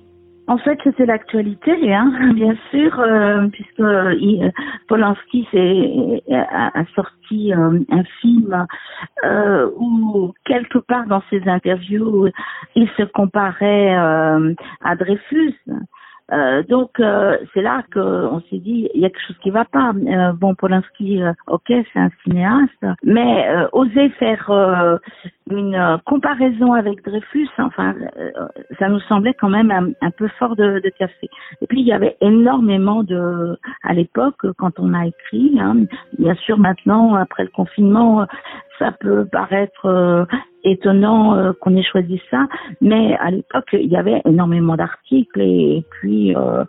En 0.46 0.58
fait, 0.58 0.78
c'était 0.84 1.06
l'actualité, 1.06 1.94
hein, 1.94 2.12
bien 2.34 2.54
sûr, 2.70 3.00
euh, 3.00 3.48
puisque 3.48 3.78
il, 4.20 4.52
Polanski 4.88 5.46
a, 6.30 6.84
sorti 6.94 7.54
euh, 7.54 7.80
un 7.90 8.04
film 8.20 8.66
euh, 9.24 9.70
où 9.78 10.34
quelque 10.44 10.78
part 10.78 11.06
dans 11.06 11.22
ses 11.30 11.48
interviews, 11.48 12.28
il 12.74 12.88
se 12.96 13.04
comparait 13.04 13.96
euh, 13.96 14.54
à 14.82 14.96
Dreyfus. 14.96 15.54
Euh, 16.32 16.62
donc 16.62 17.00
euh, 17.00 17.36
c'est 17.52 17.60
là 17.60 17.82
qu'on 17.92 18.40
s'est 18.48 18.58
dit 18.58 18.88
il 18.94 19.00
y 19.02 19.04
a 19.04 19.10
quelque 19.10 19.26
chose 19.26 19.38
qui 19.42 19.50
va 19.50 19.66
pas. 19.66 19.92
Euh, 19.94 20.32
bon 20.32 20.54
Polanski, 20.54 21.22
euh, 21.22 21.32
ok 21.48 21.66
c'est 21.68 21.98
un 21.98 22.08
cinéaste, 22.22 22.86
mais 23.02 23.46
euh, 23.50 23.68
oser 23.72 24.08
faire 24.10 24.50
euh, 24.50 24.96
une 25.50 25.98
comparaison 26.06 26.72
avec 26.72 27.04
Dreyfus, 27.04 27.50
enfin 27.58 27.94
ça 28.78 28.88
nous 28.88 29.00
semblait 29.00 29.34
quand 29.34 29.50
même 29.50 29.94
un, 30.00 30.10
peu 30.12 30.28
fort 30.38 30.56
de, 30.56 30.80
de, 30.82 30.88
café. 30.98 31.28
Et 31.60 31.66
puis 31.66 31.80
il 31.80 31.86
y 31.86 31.92
avait 31.92 32.16
énormément 32.22 33.02
de, 33.02 33.58
à 33.82 33.92
l'époque 33.92 34.46
quand 34.56 34.80
on 34.80 34.94
a 34.94 35.06
écrit, 35.06 35.58
hein, 35.60 35.76
bien 36.18 36.34
sûr 36.36 36.56
maintenant 36.56 37.16
après 37.16 37.42
le 37.44 37.50
confinement 37.50 38.26
ça 38.78 38.92
peut 38.92 39.26
paraître 39.30 40.26
étonnant 40.64 41.36
euh, 41.36 41.52
qu'on 41.60 41.76
ait 41.76 41.82
choisi 41.82 42.20
ça, 42.30 42.46
mais 42.80 43.16
à 43.16 43.30
l'époque, 43.30 43.68
il 43.72 43.88
y 43.88 43.96
avait 43.96 44.22
énormément 44.24 44.76
d'articles 44.76 45.40
et, 45.40 45.84
puis 45.90 46.34
euh, 46.34 46.64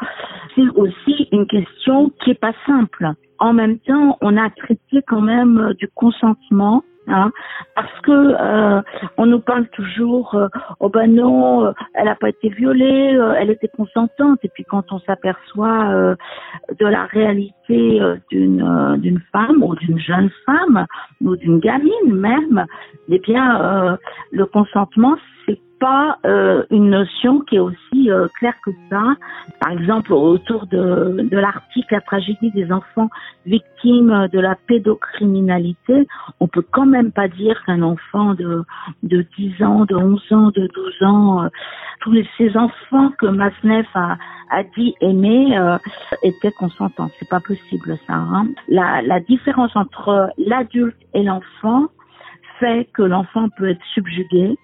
c'est 0.56 0.68
aussi 0.76 1.28
une 1.32 1.48
question 1.48 2.12
qui 2.24 2.32
est 2.32 2.40
pas 2.40 2.54
simple. 2.66 3.12
En 3.40 3.54
même 3.54 3.80
temps, 3.80 4.18
on 4.22 4.38
a 4.38 4.50
traité 4.50 5.02
quand 5.08 5.22
même 5.22 5.74
du 5.78 5.88
consentement 5.94 6.84
Hein, 7.08 7.32
parce 7.76 8.02
que 8.02 8.12
euh, 8.12 8.82
on 9.18 9.28
nous 9.28 9.40
parle 9.40 9.68
toujours 9.68 10.34
euh, 10.34 10.48
oh 10.80 10.90
ben 10.90 11.14
non 11.14 11.66
euh, 11.66 11.72
elle 11.94 12.06
n'a 12.06 12.16
pas 12.16 12.30
été 12.30 12.50
violée 12.50 13.18
elle 13.38 13.52
était 13.52 13.68
consentante. 13.68 14.40
Et 14.44 14.50
puis 14.50 14.64
quand 14.64 14.92
on 14.92 15.00
s'aperçoit 15.00 16.16
de 16.80 16.86
la 16.86 17.06
réalité 17.06 18.02
d'une 18.32 18.98
d'une 18.98 19.20
femme 19.32 19.62
ou 19.62 19.76
d'une 19.76 20.00
jeune 20.00 20.32
femme 20.46 20.86
ou 21.22 21.36
d'une 21.36 21.60
gamine 21.60 21.92
même 22.12 22.66
eh 23.10 23.20
bien 23.20 23.98
le 24.32 24.46
consentement 24.46 25.16
c'est 25.46 25.60
pas 25.80 26.18
euh, 26.26 26.64
une 26.72 26.90
notion 26.90 27.42
qui 27.42 27.58
est 27.58 27.60
aussi 27.60 28.10
euh, 28.10 28.28
claire 28.40 28.56
que 28.64 28.72
ça. 28.90 29.16
Par 29.60 29.72
exemple, 29.72 30.14
autour 30.14 30.68
de, 30.68 31.28
de 31.30 31.38
l'article 31.38 31.94
La 31.94 32.02
tragédie 32.02 32.52
des 32.52 32.72
enfants 32.72 33.10
victimes 33.46 34.28
de 34.32 34.40
la 34.40 34.56
pédocriminalité, 34.68 36.08
on 36.40 36.48
peut 36.48 36.66
quand 36.72 36.86
même 36.86 37.12
pas 37.12 37.28
dire 37.28 37.62
qu'un 37.66 37.82
enfant 37.82 38.34
de, 38.34 38.64
de 39.04 39.26
10 39.38 39.64
ans, 39.64 39.86
de 39.86 39.96
11 39.96 40.32
ans, 40.32 40.52
de 40.52 40.68
12 40.74 41.04
ans, 41.04 41.44
euh, 41.44 41.48
tous 42.02 42.16
ces 42.38 42.56
enfants 42.58 43.12
que 43.20 43.26
Masneff 43.26 43.88
a, 43.96 44.18
a 44.52 44.64
dit 44.78 44.96
aimer 45.02 45.58
euh, 45.58 45.78
étaient 46.24 46.52
consentants. 46.52 47.10
C'est 47.20 47.30
pas 47.30 47.40
possible 47.40 47.98
ça. 48.08 48.14
Hein. 48.14 48.48
La, 48.68 49.02
la 49.02 49.20
différence 49.20 49.76
entre 49.76 50.30
l'adulte 50.38 50.98
et 51.14 51.24
l'enfant 51.24 51.88
fait 52.60 52.88
que 52.94 53.02
l'enfant 53.02 53.50
peut 53.58 53.70
être 53.70 53.84
subjugué, 53.94 54.58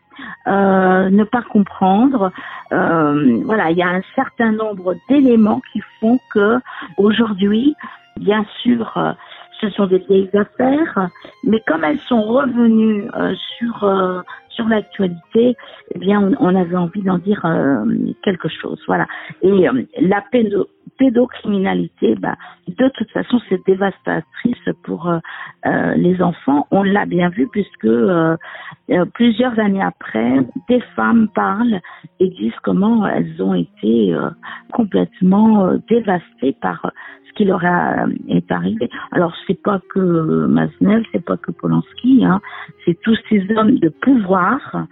euh, 0.48 1.10
ne 1.10 1.24
pas 1.24 1.42
comprendre. 1.42 2.32
Euh, 2.72 3.42
voilà, 3.46 3.72
il 3.72 3.78
y 3.78 3.84
a 3.84 3.90
un 3.90 4.02
certain 4.16 4.52
nombre 4.52 4.96
d'éléments 5.10 5.62
qui 5.72 5.82
font 6.00 6.20
que 6.34 6.60
aujourd'hui, 6.98 7.76
bien 8.18 8.46
sûr, 8.62 8.92
euh, 8.98 9.14
ce 9.62 9.70
sont 9.70 9.88
des 9.88 10.00
vieilles 10.00 10.30
affaires, 10.34 11.10
mais 11.44 11.62
comme 11.68 11.84
elles 11.84 12.00
sont 12.00 12.24
revenues 12.24 13.08
sur 13.58 14.24
sur 14.50 14.68
l'actualité, 14.68 15.56
eh 15.96 16.00
bien, 16.00 16.34
on, 16.40 16.56
avait 16.56 16.76
envie 16.76 17.02
d'en 17.02 17.20
dire 17.20 17.46
quelque 18.22 18.50
chose. 18.50 18.82
Voilà. 18.86 19.08
Et 19.42 19.66
la 20.02 20.22
pédo 20.30 20.68
pédocriminalité, 21.02 22.14
bah, 22.16 22.36
de 22.68 22.88
toute 22.90 23.10
façon, 23.10 23.42
c'est 23.50 23.60
dévastatrice 23.66 24.70
pour 24.84 25.10
euh, 25.10 25.18
euh, 25.66 25.96
les 25.96 26.22
enfants. 26.22 26.68
On 26.70 26.84
l'a 26.84 27.08
bien 27.08 27.30
vu 27.30 27.48
puisque 27.48 27.86
euh, 27.86 28.38
plusieurs 29.16 29.58
années 29.58 29.82
après, 29.82 30.46
des 30.70 30.82
femmes 30.96 31.28
parlent 31.34 31.80
et 32.20 32.30
disent 32.30 32.60
comment 32.62 33.08
elles 33.08 33.42
ont 33.42 33.56
été 33.56 34.16
complètement 34.72 35.74
dévastées 35.90 36.56
par 36.62 36.92
ce 37.32 37.36
qui 37.36 37.46
leur 37.46 37.64
est 37.64 38.52
arrivé. 38.52 38.90
Alors 39.12 39.34
c'est 39.48 39.62
pas 39.62 39.80
que 39.94 40.46
Masnev, 40.48 41.04
c'est 41.12 41.24
pas 41.24 41.38
que 41.38 41.52
Polanski, 41.52 42.26
hein, 42.26 42.42
c'est 42.86 43.00
tous 43.02 43.18
ces 43.30 43.46
hommes 43.56 43.80
de 43.80 43.90
pouvoir 43.90 44.86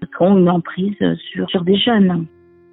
qui 0.00 0.06
ont 0.20 0.38
une 0.38 0.50
emprise 0.50 0.96
sur, 1.30 1.48
sur 1.48 1.64
des 1.64 1.76
jeunes 1.76 2.26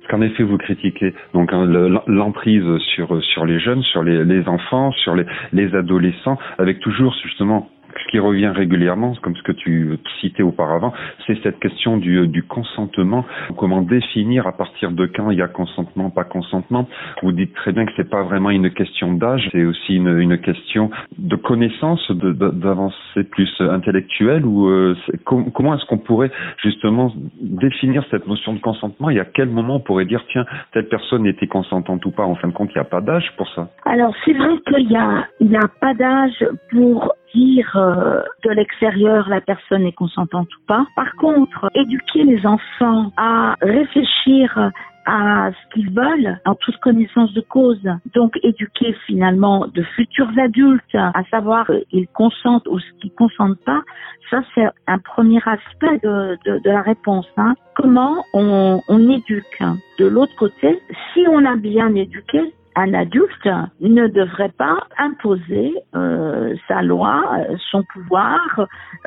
qu'en 0.09 0.21
effet 0.21 0.43
vous 0.43 0.57
critiquez 0.57 1.13
donc 1.33 1.53
hein, 1.53 1.65
l'emprise 2.07 2.77
sur 2.93 3.23
sur 3.23 3.45
les 3.45 3.57
jeunes, 3.57 3.81
sur 3.83 4.03
les, 4.03 4.47
enfants, 4.49 4.91
sur 4.91 5.15
les 5.15 5.75
adolescents, 5.75 6.37
avec 6.57 6.81
toujours 6.81 7.15
justement 7.23 7.69
ce 7.99 8.11
qui 8.11 8.19
revient 8.19 8.47
régulièrement, 8.47 9.13
comme 9.21 9.35
ce 9.35 9.43
que 9.43 9.51
tu 9.51 9.97
citais 10.19 10.43
auparavant, 10.43 10.93
c'est 11.25 11.41
cette 11.43 11.59
question 11.59 11.97
du, 11.97 12.27
du, 12.27 12.43
consentement. 12.43 13.25
Comment 13.57 13.81
définir 13.81 14.47
à 14.47 14.51
partir 14.51 14.91
de 14.91 15.05
quand 15.05 15.31
il 15.31 15.37
y 15.37 15.41
a 15.41 15.47
consentement, 15.47 16.09
pas 16.09 16.23
consentement? 16.23 16.87
Vous 17.21 17.31
dites 17.31 17.53
très 17.53 17.71
bien 17.71 17.85
que 17.85 17.91
c'est 17.95 18.09
pas 18.09 18.23
vraiment 18.23 18.49
une 18.49 18.69
question 18.71 19.13
d'âge, 19.13 19.49
c'est 19.51 19.63
aussi 19.63 19.95
une, 19.95 20.17
une, 20.19 20.37
question 20.37 20.89
de 21.17 21.35
connaissance, 21.35 22.11
d'avancée 22.11 23.23
plus 23.31 23.53
intellectuelle. 23.59 24.45
Ou 24.45 24.67
euh, 24.67 24.95
comment 25.25 25.75
est-ce 25.75 25.85
qu'on 25.85 25.97
pourrait 25.97 26.31
justement 26.61 27.13
définir 27.41 28.03
cette 28.11 28.27
notion 28.27 28.53
de 28.53 28.59
consentement 28.59 29.09
et 29.09 29.19
à 29.19 29.25
quel 29.25 29.49
moment 29.49 29.77
on 29.77 29.79
pourrait 29.79 30.05
dire 30.05 30.23
tiens 30.31 30.45
telle 30.73 30.87
personne 30.87 31.25
était 31.25 31.47
consentante 31.47 32.05
ou 32.05 32.11
pas? 32.11 32.23
En 32.23 32.35
fin 32.35 32.47
de 32.47 32.53
compte, 32.53 32.69
il 32.71 32.77
n'y 32.77 32.81
a 32.81 32.85
pas 32.85 33.01
d'âge 33.01 33.31
pour 33.37 33.49
ça. 33.49 33.69
Alors 33.85 34.13
c'est 34.25 34.33
vrai 34.33 34.57
qu'il 34.67 34.91
y 34.91 34.97
a 34.97 35.25
n'y 35.41 35.57
a 35.57 35.67
pas 35.79 35.93
d'âge 35.93 36.45
pour 36.69 37.13
dire 37.33 37.71
euh, 37.75 38.21
de 38.43 38.49
l'extérieur 38.51 39.27
la 39.29 39.41
personne 39.41 39.85
est 39.85 39.93
consentante 39.93 40.47
ou 40.55 40.65
pas. 40.67 40.85
Par 40.95 41.13
contre, 41.15 41.69
éduquer 41.75 42.23
les 42.23 42.45
enfants 42.45 43.11
à 43.17 43.55
réfléchir 43.61 44.71
à 45.05 45.51
ce 45.51 45.73
qu'ils 45.73 45.89
veulent 45.91 46.39
en 46.45 46.55
toute 46.55 46.77
connaissance 46.77 47.33
de 47.33 47.41
cause. 47.41 47.81
Donc 48.13 48.39
éduquer 48.43 48.95
finalement 49.05 49.67
de 49.73 49.83
futurs 49.95 50.31
adultes 50.37 50.95
à 50.95 51.23
savoir 51.29 51.69
qu'ils 51.89 52.07
consentent 52.07 52.67
ou 52.67 52.79
ce 52.79 52.91
qu'ils 53.01 53.11
consentent 53.13 53.59
pas, 53.65 53.81
ça 54.29 54.41
c'est 54.55 54.65
un 54.87 54.99
premier 54.99 55.41
aspect 55.45 55.99
de, 56.03 56.37
de, 56.45 56.59
de 56.59 56.69
la 56.69 56.81
réponse. 56.81 57.27
Hein. 57.37 57.55
Comment 57.75 58.23
on, 58.33 58.81
on 58.87 59.09
éduque? 59.09 59.63
De 59.99 60.05
l'autre 60.05 60.35
côté, 60.37 60.79
si 61.13 61.25
on 61.29 61.43
a 61.45 61.55
bien 61.55 61.93
éduqué, 61.95 62.53
un 62.75 62.93
adulte 62.93 63.49
ne 63.79 64.07
devrait 64.07 64.53
pas 64.57 64.87
imposer 64.97 65.73
euh, 65.95 66.55
sa 66.67 66.81
loi, 66.81 67.23
son 67.71 67.83
pouvoir 67.93 68.39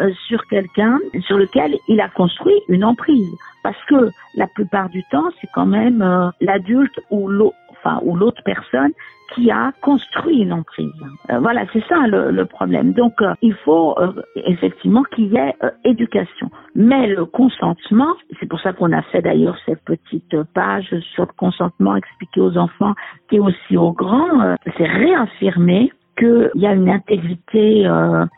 euh, 0.01 0.11
sur 0.29 0.45
quelqu'un 0.47 0.99
sur 1.27 1.39
lequel 1.39 1.75
il 1.89 2.01
a 2.01 2.09
construit 2.09 2.61
une 2.69 2.85
emprise. 2.85 3.31
Parce 3.63 3.83
que 3.89 4.11
la 4.37 4.47
plupart 4.47 4.89
du 4.91 5.03
temps, 5.11 5.29
c'est 5.41 5.49
quand 5.53 5.67
même 5.67 6.03
euh, 6.03 6.31
l'adulte 6.41 6.99
ou 7.11 7.29
l'autre 7.29 7.57
enfin, 7.73 8.01
ou 8.03 8.17
l'autre 8.17 8.43
personne 8.45 8.93
qui 9.35 9.50
a 9.50 9.73
construit 9.83 10.38
une 10.38 10.52
emprise. 10.52 10.92
Euh, 11.30 11.38
voilà, 11.38 11.64
c'est 11.73 11.85
ça 11.88 12.06
le, 12.06 12.30
le, 12.30 12.47
problème. 12.47 12.92
Donc, 12.92 13.21
euh, 13.21 13.35
il 13.42 13.54
faut 13.54 13.99
euh, 13.99 14.12
effectivement 14.37 15.02
qu'il 15.02 15.33
y 15.33 15.37
ait 15.37 15.54
éducation. 15.85 16.50
Mais 16.75 17.06
le 17.09 17.25
consentement, 17.25 18.14
c'est 18.38 18.47
pour 18.47 18.61
ça 18.61 18.73
qu'on 18.73 18.92
a 18.92 19.02
fait 19.02 19.23
d'ailleurs 19.23 19.56
cette 19.66 19.85
petite 19.85 20.42
page 20.54 20.95
sur 21.14 21.25
le 21.25 21.33
consentement 21.37 21.97
expliqué 21.97 22.40
aux 22.40 22.56
enfants, 22.56 22.95
est 23.33 23.38
aussi 23.38 23.76
aux 23.76 23.92
grands, 23.92 24.56
c'est 24.76 24.87
réaffirmer 24.87 25.92
qu'il 26.17 26.51
y 26.55 26.67
a 26.67 26.73
une 26.73 26.89
intégrité 26.89 27.89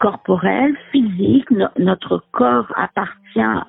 corporelle, 0.00 0.74
physique, 0.90 1.46
notre 1.78 2.22
corps 2.32 2.72
appartient 2.76 3.18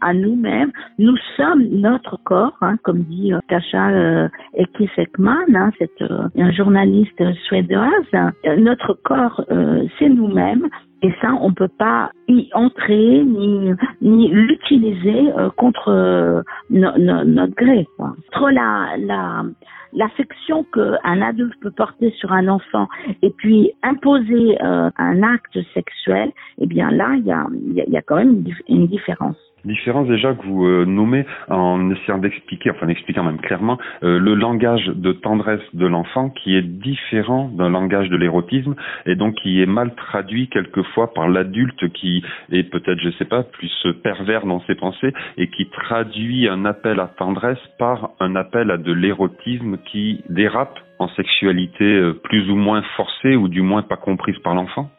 à 0.02 0.14
nous-mêmes. 0.14 0.72
Nous 0.98 1.16
sommes 1.38 1.64
notre 1.72 2.18
corps, 2.24 2.58
hein, 2.62 2.78
comme 2.84 3.04
dit 3.04 3.34
euh, 3.34 3.40
Tasha 3.48 3.90
euh, 3.90 4.28
Ekman, 4.54 5.56
hein, 5.56 5.72
cette, 5.78 6.02
euh, 6.02 6.28
un 6.38 6.52
journaliste 6.52 7.22
suédoise. 7.48 7.92
Euh, 8.14 8.56
notre 8.58 8.94
corps, 9.04 9.44
euh, 9.52 9.86
c'est 9.98 10.10
nous-mêmes. 10.10 10.68
Et 11.02 11.14
ça, 11.22 11.30
on 11.40 11.54
peut 11.54 11.70
pas 11.70 12.12
y 12.28 12.50
entrer 12.54 13.24
ni, 13.24 13.72
ni 14.02 14.28
l'utiliser 14.28 15.32
contre 15.56 16.44
notre 16.70 17.56
gré. 17.56 17.88
Quoi. 17.96 18.16
Entre 18.28 18.50
la, 18.50 18.98
la, 18.98 19.44
l'affection 19.94 20.66
qu'un 20.74 21.22
adulte 21.22 21.60
peut 21.62 21.72
porter 21.72 22.12
sur 22.12 22.32
un 22.32 22.48
enfant 22.48 22.88
et 23.22 23.30
puis 23.30 23.72
imposer 23.84 24.58
un 24.62 25.24
acte 25.24 25.60
sexuel, 25.74 26.32
eh 26.60 26.68
bien 26.68 26.92
là, 26.92 27.16
il 27.16 27.26
y 27.26 27.32
a, 27.32 27.48
y 27.88 27.98
a 27.98 28.02
quand 28.02 28.18
même 28.18 28.44
une 28.68 28.88
différence 28.88 29.38
différence 29.66 30.08
déjà 30.08 30.34
que 30.34 30.44
vous 30.46 30.66
euh, 30.66 30.86
nommez 30.86 31.26
en 31.50 31.90
essayant 31.92 32.18
d'expliquer, 32.18 32.72
enfin 32.72 32.88
d'expliquer 32.88 33.22
même 33.22 33.40
clairement, 33.40 33.78
euh, 34.04 34.20
le 34.20 34.36
langage 34.36 34.86
de 34.88 35.12
tendresse 35.12 35.62
de 35.74 35.86
l'enfant 35.86 36.30
qui 36.30 36.56
est 36.56 36.62
différent 36.62 37.50
d'un 37.50 37.70
langage 37.70 38.10
de 38.10 38.18
l'érotisme 38.18 38.76
et 39.06 39.16
donc 39.16 39.36
qui 39.36 39.62
est 39.62 39.66
mal 39.66 39.94
traduit 39.96 40.48
quelquefois 40.48 41.14
par 41.14 41.28
l'adulte 41.28 41.92
qui 41.94 42.24
est 42.52 42.64
peut-être, 42.64 43.00
je 43.00 43.10
sais 43.12 43.26
pas, 43.26 43.44
plus 43.44 43.72
pervers 44.04 44.46
dans 44.46 44.62
ses 44.62 44.76
pensées 44.76 45.14
et 45.38 45.48
qui 45.48 45.70
traduit 45.70 46.48
un 46.48 46.66
appel 46.66 47.00
à 47.00 47.08
tendresse 47.08 47.60
par 47.78 48.12
un 48.20 48.36
appel 48.36 48.72
à 48.72 48.78
de 48.78 48.94
l'érotisme 48.94 49.78
qui 49.86 50.24
dérape 50.30 50.80
en 51.00 51.08
sexualité 51.10 51.86
euh, 51.86 52.14
plus 52.14 52.50
ou 52.50 52.56
moins 52.56 52.84
forcée 52.96 53.36
ou 53.36 53.48
du 53.48 53.62
moins 53.62 53.82
pas 53.82 53.98
comprise 53.98 54.38
par 54.40 54.54
l'enfant 54.54 54.90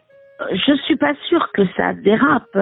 je 0.52 0.74
suis 0.84 0.96
pas 0.96 1.14
sûre 1.28 1.50
que 1.52 1.62
ça 1.76 1.92
dérape. 1.94 2.48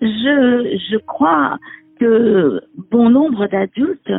je, 0.00 0.78
je 0.90 0.96
crois 0.98 1.58
que 2.00 2.60
bon 2.90 3.10
nombre 3.10 3.46
d'adultes 3.46 4.12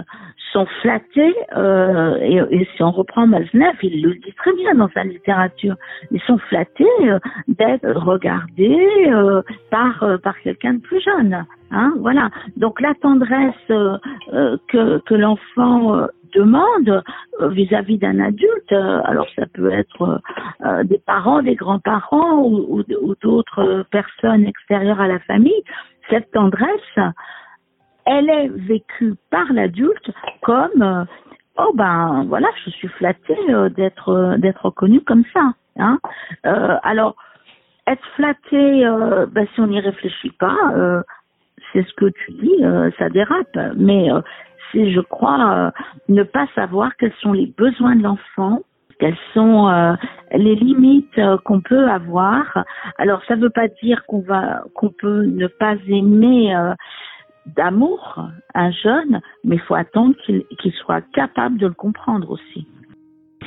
sont 0.52 0.66
flattés, 0.82 1.36
euh, 1.56 2.18
et, 2.50 2.68
si 2.76 2.84
on 2.84 2.92
reprend 2.92 3.28
Maznev, 3.28 3.76
il 3.84 4.04
le 4.04 4.16
dit 4.16 4.34
très 4.38 4.54
bien 4.54 4.76
dans 4.76 4.90
sa 4.90 5.04
littérature, 5.04 5.76
ils 6.12 6.22
sont 6.22 6.38
flattés 6.38 6.86
euh, 7.02 7.20
d'être 7.48 7.90
regardés 7.92 9.08
euh, 9.08 9.42
par 9.70 10.04
par 10.24 10.40
quelqu'un 10.42 10.76
de 10.76 10.80
plus 10.80 11.02
jeune. 11.02 11.46
Hein, 11.72 11.94
voilà. 12.00 12.30
Donc 12.58 12.82
la 12.82 12.94
tendresse 12.96 13.54
que 13.68 15.00
que 15.00 15.16
l'enfant 15.16 16.08
demande 16.34 17.04
vis-à-vis 17.42 17.98
d'un 17.98 18.20
adulte, 18.20 18.72
alors 18.72 19.28
ça 19.36 19.46
peut 19.54 19.72
être 19.72 20.22
des 20.84 21.00
parents, 21.00 21.42
des 21.42 21.56
grands-parents 21.56 22.44
ou, 22.44 22.84
ou 23.02 23.16
d'autres 23.22 23.86
personnes 23.92 24.46
extérieures 24.46 25.02
à 25.02 25.08
la 25.08 25.20
famille, 25.20 25.64
cette 26.10 26.32
tendresse, 26.32 27.00
elle 28.10 28.30
est 28.30 28.48
vécue 28.50 29.14
par 29.30 29.54
l'adulte 29.54 30.12
comme 30.42 30.82
euh, 30.82 31.06
oh 31.58 31.72
ben 31.76 32.26
voilà, 32.28 32.48
je 32.66 32.72
suis 32.72 32.88
flattée 32.88 33.38
euh, 33.50 33.70
d'être 33.70 34.10
euh, 34.10 34.38
d'être 34.38 34.66
reconnue 34.66 35.02
comme 35.02 35.24
ça. 35.32 35.54
Hein. 35.82 35.98
alors 36.44 37.16
être 37.88 38.04
flatté, 38.18 38.84
ben, 39.32 39.48
si 39.54 39.62
on 39.62 39.68
n'y 39.68 39.80
réfléchit 39.80 40.32
pas, 40.32 40.58
c'est 41.72 41.88
ce 41.88 41.94
que 41.94 42.10
tu 42.10 42.34
dis, 42.34 42.62
ça 42.98 43.08
dérape. 43.08 43.58
Mais 43.78 44.10
c'est, 44.72 44.92
je 44.92 45.00
crois, 45.00 45.72
ne 46.10 46.24
pas 46.24 46.48
savoir 46.54 46.92
quels 46.98 47.14
sont 47.22 47.32
les 47.32 47.48
besoins 47.58 47.96
de 47.96 48.04
l'enfant, 48.04 48.60
quelles 49.00 49.18
sont 49.34 49.96
les 50.34 50.56
limites 50.56 51.22
qu'on 51.46 51.62
peut 51.62 51.88
avoir. 51.88 52.66
Alors 52.98 53.24
ça 53.26 53.38
ne 53.38 53.44
veut 53.44 53.50
pas 53.50 53.70
dire 53.82 54.06
qu'on 54.06 54.20
va 54.20 54.64
qu'on 54.76 54.90
peut 54.90 55.24
ne 55.24 55.48
pas 55.48 55.76
aimer 55.88 56.54
d'amour 57.46 58.20
un 58.54 58.72
jeune, 58.72 59.22
mais 59.44 59.56
il 59.56 59.62
faut 59.62 59.76
attendre 59.76 60.16
qu'il 60.26 60.74
soit 60.74 61.02
capable 61.14 61.58
de 61.58 61.68
le 61.68 61.74
comprendre 61.74 62.32
aussi 62.32 62.68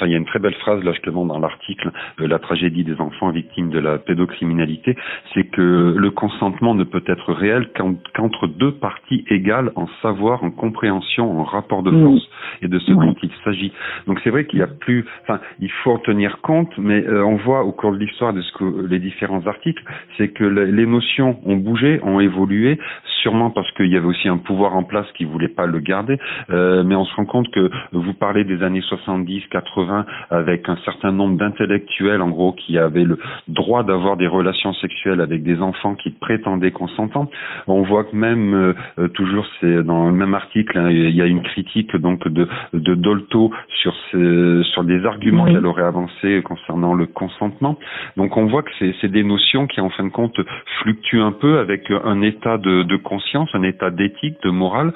il 0.07 0.13
y 0.13 0.15
a 0.15 0.19
une 0.19 0.27
très 0.27 0.39
belle 0.39 0.55
phrase 0.55 0.83
là 0.85 0.93
justement 0.93 1.25
dans 1.25 1.39
l'article 1.39 1.91
euh, 2.21 2.27
La 2.27 2.39
tragédie 2.39 2.85
des 2.85 3.01
enfants 3.01 3.31
victimes 3.31 3.71
de 3.71 3.79
la 3.79 3.99
pédocriminalité, 3.99 4.97
c'est 5.35 5.45
que 5.45 5.95
le 5.97 6.11
consentement 6.11 6.75
ne 6.75 6.85
peut 6.85 7.05
être 7.07 7.33
réel 7.33 7.69
qu'entre 8.15 8.47
deux 8.47 8.73
parties 8.73 9.25
égales 9.29 9.73
en 9.77 9.89
savoir, 10.01 10.45
en 10.45 10.51
compréhension, 10.51 11.41
en 11.41 11.45
rapport 11.45 11.83
de 11.83 11.91
force 11.91 12.29
et 12.63 12.69
de 12.69 12.79
ce 12.79 12.93
dont 12.93 13.15
il 13.23 13.31
s'agit. 13.45 13.73
Donc 14.07 14.21
c'est 14.23 14.31
vrai 14.31 14.47
qu'il 14.47 14.59
y 14.59 14.63
a 14.63 14.67
plus, 14.67 15.07
enfin 15.23 15.41
il 15.61 15.71
faut 15.71 15.93
en 15.93 15.99
tenir 15.99 16.41
compte, 16.41 16.73
mais 16.79 17.05
euh, 17.07 17.25
on 17.25 17.37
voit 17.37 17.65
au 17.65 17.73
cours 17.73 17.93
de 17.93 17.99
l'histoire 17.99 18.33
de 18.33 18.41
ce 18.43 18.53
que 18.53 18.87
les 18.87 18.99
différents 18.99 19.47
articles, 19.47 19.83
c'est 20.17 20.29
que 20.29 20.45
les 20.45 20.87
notions 20.87 21.39
ont 21.45 21.57
bougé, 21.57 22.01
ont 22.03 22.21
évolué, 22.21 22.79
sûrement 23.23 23.51
parce 23.51 23.71
qu'il 23.73 23.87
y 23.89 23.97
avait 23.97 24.07
aussi 24.07 24.29
un 24.29 24.39
pouvoir 24.39 24.77
en 24.77 24.83
place 24.83 25.07
qui 25.17 25.25
voulait 25.25 25.49
pas 25.49 25.67
le 25.67 25.79
garder, 25.79 26.19
euh, 26.51 26.83
mais 26.85 26.95
on 26.95 27.05
se 27.05 27.15
rend 27.15 27.25
compte 27.25 27.51
que 27.51 27.71
vous 27.93 28.15
parlez 28.15 28.45
des 28.45 28.63
années 28.63 28.81
70, 28.83 29.45
80 29.51 29.92
avec 30.31 30.69
un 30.69 30.77
certain 30.85 31.13
nombre 31.13 31.37
d'intellectuels, 31.37 32.23
en 32.23 32.31
gros, 32.31 32.53
qui 32.53 32.79
avaient 32.79 33.05
le 33.05 33.19
droit 33.49 33.83
d'avoir 33.83 34.17
des 34.17 34.27
relations 34.27 34.73
sexuelles 34.75 35.21
avec 35.21 35.43
des 35.43 35.61
enfants 35.61 35.95
qui 35.95 36.11
prétendaient 36.11 36.71
consentants. 36.71 37.31
On 37.67 37.83
voit 37.83 38.05
que 38.05 38.17
même, 38.17 38.55
euh, 38.55 38.75
euh, 38.99 39.09
toujours, 39.09 39.47
c'est 39.61 39.83
dans 39.83 40.07
le 40.07 40.13
même 40.13 40.35
article, 40.35 40.79
hein, 40.79 40.91
il 40.91 41.15
y 41.15 41.23
a 41.23 41.27
une 41.27 41.43
critique 41.43 41.95
donc 41.97 42.27
de, 42.29 42.49
de 42.73 42.95
Dolto 42.95 43.53
sur, 43.81 43.95
ces, 44.11 44.63
sur 44.73 44.85
des 44.85 45.05
arguments 45.05 45.47
qu'elle 45.47 45.67
aurait 45.67 45.85
avancés 45.85 46.43
concernant 46.43 46.95
le 46.95 47.07
consentement. 47.07 47.79
Donc 48.17 48.37
on 48.37 48.47
voit 48.47 48.63
que 48.63 48.71
c'est 49.01 49.11
des 49.11 49.25
notions 49.25 49.67
qui, 49.67 49.81
en 49.81 49.91
fin 49.91 50.05
de 50.05 50.11
compte, 50.11 50.39
fluctuent 50.81 51.21
un 51.21 51.33
peu 51.33 51.59
avec 51.59 51.91
un 51.91 52.23
état 52.23 52.59
de, 52.59 52.83
de 52.83 52.97
conscience, 52.97 53.49
un 53.55 53.63
état 53.63 53.91
d'éthique, 53.91 54.37
de 54.43 54.51
morale. 54.51 54.93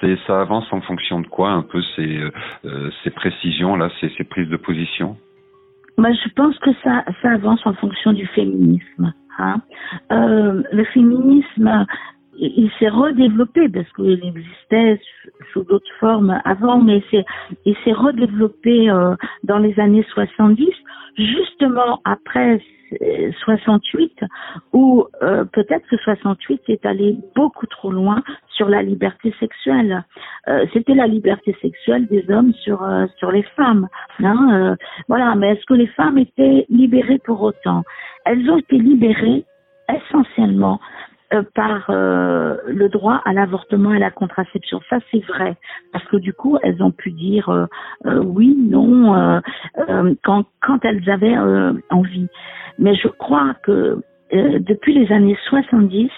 C'est 0.00 0.16
ça 0.26 0.40
avance 0.40 0.66
en 0.72 0.80
fonction 0.80 1.20
de 1.20 1.26
quoi 1.26 1.50
un 1.50 1.62
peu 1.62 1.80
ces, 1.94 2.20
euh, 2.64 2.90
ces 3.02 3.10
précisions 3.10 3.76
là, 3.76 3.88
ces, 4.00 4.08
ces 4.16 4.24
de 4.34 4.56
position 4.56 5.16
Moi, 5.98 6.10
je 6.12 6.28
pense 6.34 6.58
que 6.58 6.70
ça, 6.82 7.04
ça 7.22 7.30
avance 7.32 7.60
en 7.66 7.74
fonction 7.74 8.12
du 8.12 8.26
féminisme. 8.26 9.12
Hein. 9.38 9.60
Euh, 10.12 10.62
le 10.72 10.84
féminisme, 10.84 11.86
il 12.38 12.70
s'est 12.78 12.88
redéveloppé 12.88 13.68
parce 13.68 13.90
qu'il 13.92 14.24
existait 14.24 15.00
sous 15.52 15.64
d'autres 15.64 15.92
formes 16.00 16.40
avant, 16.44 16.80
mais 16.80 17.02
il 17.64 17.76
s'est 17.84 17.92
redéveloppé 17.92 18.90
euh, 18.90 19.14
dans 19.44 19.58
les 19.58 19.78
années 19.80 20.04
70, 20.12 20.68
justement 21.16 22.00
après 22.04 22.60
68 23.44 24.20
où 24.72 25.06
euh, 25.22 25.44
peut-être 25.44 25.86
que 25.88 25.96
68 25.96 26.62
est 26.68 26.86
allé 26.86 27.16
beaucoup 27.34 27.66
trop 27.66 27.90
loin 27.90 28.22
sur 28.50 28.68
la 28.68 28.82
liberté 28.82 29.34
sexuelle. 29.40 30.04
Euh, 30.48 30.66
C'était 30.72 30.94
la 30.94 31.06
liberté 31.06 31.56
sexuelle 31.60 32.06
des 32.06 32.24
hommes 32.30 32.52
sur 32.54 32.82
euh, 32.82 33.06
sur 33.18 33.30
les 33.32 33.42
femmes. 33.56 33.88
Hein, 34.20 34.48
euh, 34.52 34.76
voilà, 35.08 35.34
mais 35.34 35.52
est-ce 35.52 35.66
que 35.66 35.74
les 35.74 35.88
femmes 35.88 36.18
étaient 36.18 36.66
libérées 36.68 37.20
pour 37.24 37.42
autant? 37.42 37.82
Elles 38.24 38.48
ont 38.50 38.58
été 38.58 38.78
libérées 38.78 39.44
essentiellement 39.88 40.80
euh, 41.34 41.42
par 41.54 41.90
euh, 41.90 42.56
le 42.68 42.88
droit 42.88 43.20
à 43.24 43.32
l'avortement 43.32 43.92
et 43.92 43.96
à 43.96 44.00
la 44.00 44.10
contraception. 44.10 44.80
Ça, 44.88 44.98
c'est 45.10 45.24
vrai, 45.26 45.56
parce 45.92 46.04
que 46.06 46.18
du 46.18 46.32
coup, 46.32 46.56
elles 46.62 46.82
ont 46.82 46.92
pu 46.92 47.10
dire 47.10 47.48
euh, 47.48 47.66
oui, 48.22 48.56
non, 48.56 49.40
quand, 50.22 50.44
quand 50.62 50.84
elles 50.84 51.08
avaient 51.10 51.36
envie. 51.90 52.28
Mais 52.78 52.94
je 52.94 53.08
crois 53.08 53.54
que 53.62 54.00
depuis 54.32 54.94
les 54.94 55.12
années 55.12 55.38
70, 55.48 56.10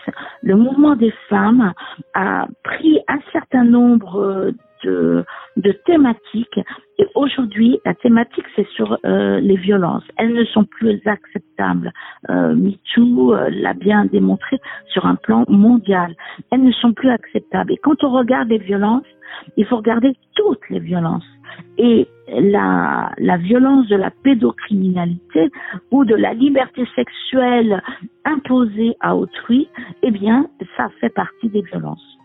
le 0.43 0.57
mouvement 0.57 0.97
des 0.97 1.13
femmes 1.29 1.73
a 2.15 2.47
pris 2.63 3.01
un 3.09 3.19
certain 3.33 3.65
nombre 3.65 4.53
de, 4.85 5.25
de 5.59 5.73
thématiques. 5.85 6.61
Et 6.99 7.07
aujourd'hui, 7.15 7.79
la 7.85 7.95
thématique, 7.95 8.45
c'est 8.57 8.67
sur 8.69 8.99
euh, 9.05 9.41
les 9.41 9.57
violences. 9.57 10.05
Elles 10.17 10.33
ne 10.33 10.45
sont 10.45 10.65
plus 10.65 11.01
acceptables. 11.05 11.93
Euh, 12.31 12.55
MeToo 12.55 13.35
euh, 13.35 13.51
l'a 13.51 13.75
bien 13.75 14.07
démontré 14.07 14.59
sur 14.93 15.07
un 15.07 15.17
plan 15.17 15.45
mondial. 15.49 16.15
Elles 16.51 16.63
ne 16.63 16.73
sont 16.73 16.93
plus 16.93 17.11
acceptables. 17.11 17.73
Et 17.73 17.77
quand 17.77 18.03
on 18.05 18.11
regarde 18.11 18.49
les 18.49 18.59
violences, 18.59 19.07
il 19.57 19.67
faut 19.67 19.77
regarder 19.77 20.17
toutes 20.35 20.69
les 20.71 20.81
violences. 20.81 21.27
Et 21.77 22.07
la, 22.29 23.13
la 23.19 23.37
violence 23.37 23.89
de 23.89 23.97
la 23.97 24.11
pédocriminalité 24.11 25.51
ou 25.91 26.05
de 26.05 26.15
la 26.15 26.35
liberté 26.35 26.85
sexuelle 26.95 27.83
imposée 28.25 28.97
à 29.01 29.17
autrui, 29.17 29.69
eh 30.03 30.11
bien, 30.11 30.47
ça 30.77 30.89
fait 31.01 31.09
partie 31.09 31.49
des 31.49 31.63
violences 31.63 32.18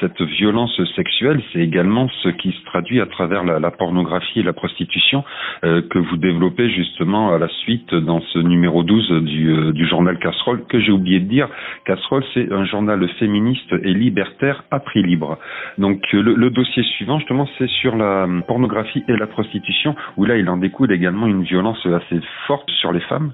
cette 0.00 0.20
violence 0.20 0.80
sexuelle, 0.96 1.42
c'est 1.52 1.60
également 1.60 2.08
ce 2.22 2.28
qui 2.28 2.52
se 2.52 2.64
traduit 2.64 3.00
à 3.00 3.06
travers 3.06 3.44
la, 3.44 3.70
pornographie 3.70 4.40
et 4.40 4.42
la 4.42 4.52
prostitution 4.52 5.24
euh, 5.64 5.82
que 5.82 5.98
vous 5.98 6.16
développez 6.16 6.68
justement 6.70 7.32
à 7.32 7.38
la 7.38 7.48
suite 7.48 7.94
dans 7.94 8.20
ce 8.20 8.38
numéro 8.38 8.82
12 8.82 9.22
du, 9.22 9.50
euh, 9.50 9.72
du 9.72 9.86
journal 9.86 10.18
Casserole, 10.18 10.64
que 10.66 10.80
j'ai 10.80 10.92
oublié 10.92 11.20
de 11.20 11.28
dire. 11.28 11.48
Casserole, 11.84 12.24
c'est 12.34 12.52
un 12.52 12.64
journal 12.64 13.06
féministe 13.20 13.72
et 13.72 13.94
libertaire 13.94 14.64
à 14.70 14.80
prix 14.80 15.02
libre. 15.02 15.38
Donc 15.78 16.00
le, 16.12 16.34
le 16.34 16.50
dossier 16.50 16.82
suivant, 16.82 17.18
justement, 17.18 17.48
c'est 17.58 17.68
sur 17.68 17.96
la 17.96 18.26
pornographie 18.46 19.04
et 19.08 19.16
la 19.16 19.26
prostitution, 19.26 19.94
où 20.16 20.24
là, 20.24 20.36
il 20.36 20.48
en 20.48 20.56
découle 20.56 20.92
également 20.92 21.26
une 21.26 21.42
violence 21.42 21.84
assez 21.86 22.20
forte 22.46 22.70
sur 22.70 22.92
les 22.92 23.00
femmes. 23.00 23.32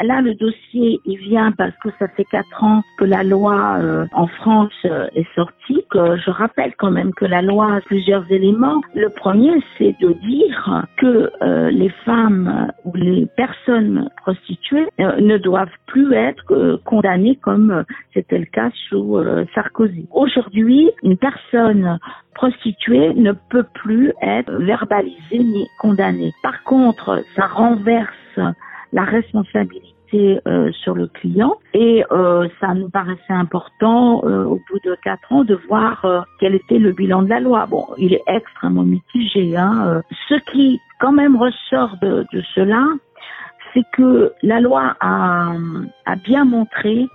Là, 0.00 0.20
le 0.20 0.34
dossier, 0.34 1.00
il 1.04 1.18
vient 1.18 1.50
parce 1.50 1.76
que 1.82 1.88
ça 1.98 2.06
fait 2.08 2.24
quatre 2.24 2.62
ans 2.62 2.82
que 2.98 3.04
la 3.04 3.24
loi 3.24 3.78
euh, 3.80 4.06
en 4.12 4.28
France 4.28 4.72
euh, 4.84 5.08
est 5.14 5.26
sortie. 5.34 5.84
Que 5.90 6.16
je 6.16 6.30
rappelle 6.30 6.74
quand 6.76 6.90
même 6.90 7.12
que 7.14 7.24
la 7.24 7.42
loi 7.42 7.74
a 7.76 7.80
plusieurs 7.80 8.30
éléments. 8.30 8.80
Le 8.94 9.08
premier, 9.08 9.50
c'est 9.76 9.96
de 10.00 10.12
dire 10.12 10.86
que 10.98 11.30
euh, 11.42 11.70
les 11.70 11.88
femmes 12.04 12.70
ou 12.84 12.94
les 12.94 13.26
personnes 13.36 14.08
prostituées 14.18 14.86
ne 14.98 15.36
doivent 15.36 15.68
plus 15.86 16.12
être 16.14 16.78
condamnées 16.84 17.36
comme 17.36 17.84
c'était 18.14 18.38
le 18.38 18.46
cas 18.46 18.70
sous 18.88 19.18
Sarkozy. 19.54 20.06
Aujourd'hui, 20.12 20.90
une 21.02 21.16
personne 21.16 21.98
prostituée 22.34 23.14
ne 23.14 23.32
peut 23.32 23.66
plus 23.74 24.12
être 24.22 24.52
verbalisée 24.52 25.38
ni 25.38 25.66
condamnée. 25.80 26.32
Par 26.42 26.62
contre, 26.64 27.22
ça 27.34 27.46
renverse 27.46 28.38
la 28.92 29.04
responsabilité 29.04 30.40
euh, 30.46 30.72
sur 30.72 30.94
le 30.94 31.06
client 31.06 31.56
et 31.74 32.02
euh, 32.10 32.48
ça 32.60 32.72
nous 32.74 32.88
paraissait 32.88 33.32
important 33.32 34.22
euh, 34.24 34.44
au 34.44 34.60
bout 34.70 34.78
de 34.84 34.96
quatre 35.04 35.30
ans 35.32 35.44
de 35.44 35.54
voir 35.68 36.26
quel 36.40 36.54
était 36.54 36.78
le 36.78 36.92
bilan 36.92 37.22
de 37.22 37.28
la 37.28 37.40
loi. 37.40 37.66
Bon, 37.66 37.86
il 37.98 38.14
est 38.14 38.22
extrêmement 38.26 38.84
mitigé. 38.84 39.56
Hein, 39.56 40.02
ce 40.28 40.34
qui 40.50 40.80
quand 40.98 41.12
même 41.12 41.36
ressort 41.36 41.96
de, 42.00 42.24
de 42.32 42.42
cela, 42.54 42.86
c'est 43.74 43.84
que 43.92 44.32
la 44.42 44.60
loi 44.60 44.96
a, 45.00 45.52
a 46.06 46.16
bien 46.16 46.44
montré 46.44 47.06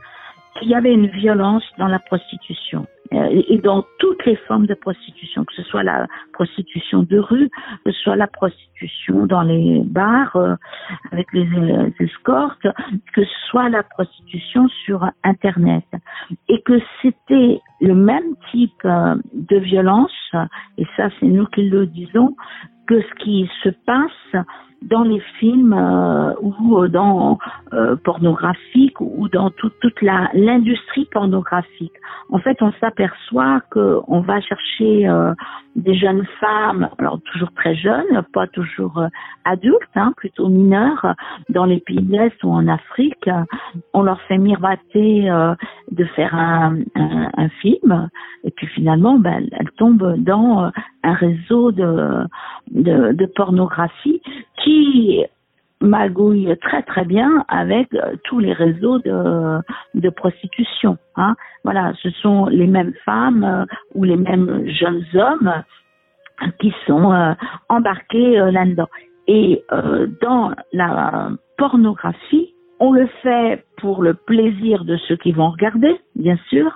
qu'il 0.59 0.69
y 0.69 0.75
avait 0.75 0.93
une 0.93 1.07
violence 1.07 1.63
dans 1.79 1.87
la 1.87 1.99
prostitution. 1.99 2.85
Euh, 3.11 3.41
et 3.47 3.57
dans 3.57 3.85
toutes 3.99 4.25
les 4.25 4.35
formes 4.47 4.65
de 4.65 4.73
prostitution, 4.73 5.43
que 5.43 5.53
ce 5.53 5.63
soit 5.63 5.83
la 5.83 6.07
prostitution 6.31 7.03
de 7.03 7.19
rue, 7.19 7.49
que 7.85 7.91
ce 7.91 7.99
soit 8.01 8.15
la 8.15 8.27
prostitution 8.27 9.25
dans 9.25 9.41
les 9.41 9.81
bars 9.83 10.35
euh, 10.35 10.55
avec 11.11 11.27
les, 11.33 11.47
escortes, 11.99 12.67
que 13.13 13.23
ce 13.23 13.47
soit 13.49 13.69
la 13.69 13.83
prostitution 13.83 14.67
sur 14.85 15.09
Internet. 15.23 15.85
Et 16.47 16.61
que 16.61 16.79
c'était 17.01 17.59
le 17.81 17.93
même 17.93 18.35
type 18.51 18.71
euh, 18.85 19.15
de 19.33 19.57
violence, 19.57 20.31
et 20.77 20.85
ça 20.95 21.09
c'est 21.19 21.27
nous 21.27 21.45
qui 21.47 21.69
le 21.69 21.85
disons, 21.85 22.35
que 22.87 23.01
ce 23.01 23.23
qui 23.23 23.49
se 23.63 23.69
passe 23.69 24.45
dans 24.89 25.03
les 25.03 25.19
films 25.39 25.73
ou 26.41 26.87
dans 26.87 27.37
euh, 27.73 27.95
pornographique 28.03 28.99
ou 28.99 29.27
dans 29.29 29.49
toute 29.49 29.79
toute 29.79 30.01
la 30.01 30.29
l'industrie 30.33 31.07
pornographique. 31.11 31.93
En 32.29 32.39
fait, 32.39 32.61
on 32.61 32.71
s'aperçoit 32.73 33.61
que 33.71 33.99
on 34.07 34.21
va 34.21 34.41
chercher 34.41 35.07
euh, 35.07 35.33
des 35.75 35.95
jeunes 35.95 36.25
femmes, 36.39 36.89
alors 36.99 37.19
toujours 37.31 37.51
très 37.53 37.75
jeunes, 37.75 38.23
pas 38.33 38.47
toujours 38.47 38.97
euh, 38.99 39.07
adultes, 39.45 39.95
hein, 39.95 40.13
plutôt 40.17 40.49
mineures, 40.49 41.15
dans 41.49 41.65
les 41.65 41.79
pays 41.79 42.01
de 42.01 42.11
l'Est 42.11 42.43
ou 42.43 42.51
en 42.51 42.67
Afrique. 42.67 43.29
On 43.93 44.03
leur 44.03 44.21
fait 44.23 44.37
miroiter 44.37 45.29
de 45.91 46.05
faire 46.15 46.35
un, 46.35 46.77
un, 46.95 47.29
un, 47.35 47.49
film, 47.61 48.09
et 48.43 48.51
puis 48.51 48.67
finalement, 48.67 49.17
ben, 49.17 49.47
elles 49.51 49.71
tombent 49.77 50.15
dans 50.17 50.71
un 51.03 51.13
réseau 51.13 51.71
de, 51.71 52.25
de, 52.71 53.13
de 53.13 53.25
pornographie 53.25 54.21
qui 54.63 55.23
magouille 55.83 56.55
très 56.61 56.81
très 56.83 57.05
bien 57.05 57.43
avec 57.47 57.93
euh, 57.93 58.15
tous 58.23 58.39
les 58.39 58.53
réseaux 58.53 58.99
de, 58.99 60.09
prostitution. 60.09 60.97
Hein. 61.15 61.35
Voilà, 61.63 61.93
ce 62.01 62.09
sont 62.09 62.45
les 62.45 62.67
mêmes 62.67 62.93
femmes 63.05 63.43
euh, 63.43 63.65
ou 63.93 64.03
les 64.03 64.15
mêmes 64.15 64.67
jeunes 64.67 65.05
hommes 65.13 65.63
qui 66.59 66.73
sont 66.87 67.11
euh, 67.11 67.33
embarqués 67.69 68.37
là-dedans. 68.51 68.87
Et 69.27 69.63
dans 70.21 70.51
la 70.73 71.29
pornographie, 71.57 72.53
on 72.81 72.91
le 72.91 73.07
fait 73.21 73.63
pour 73.77 74.03
le 74.03 74.13
plaisir 74.13 74.83
de 74.83 74.97
ceux 75.07 75.15
qui 75.15 75.31
vont 75.31 75.51
regarder, 75.51 75.95
bien 76.15 76.37
sûr, 76.49 76.69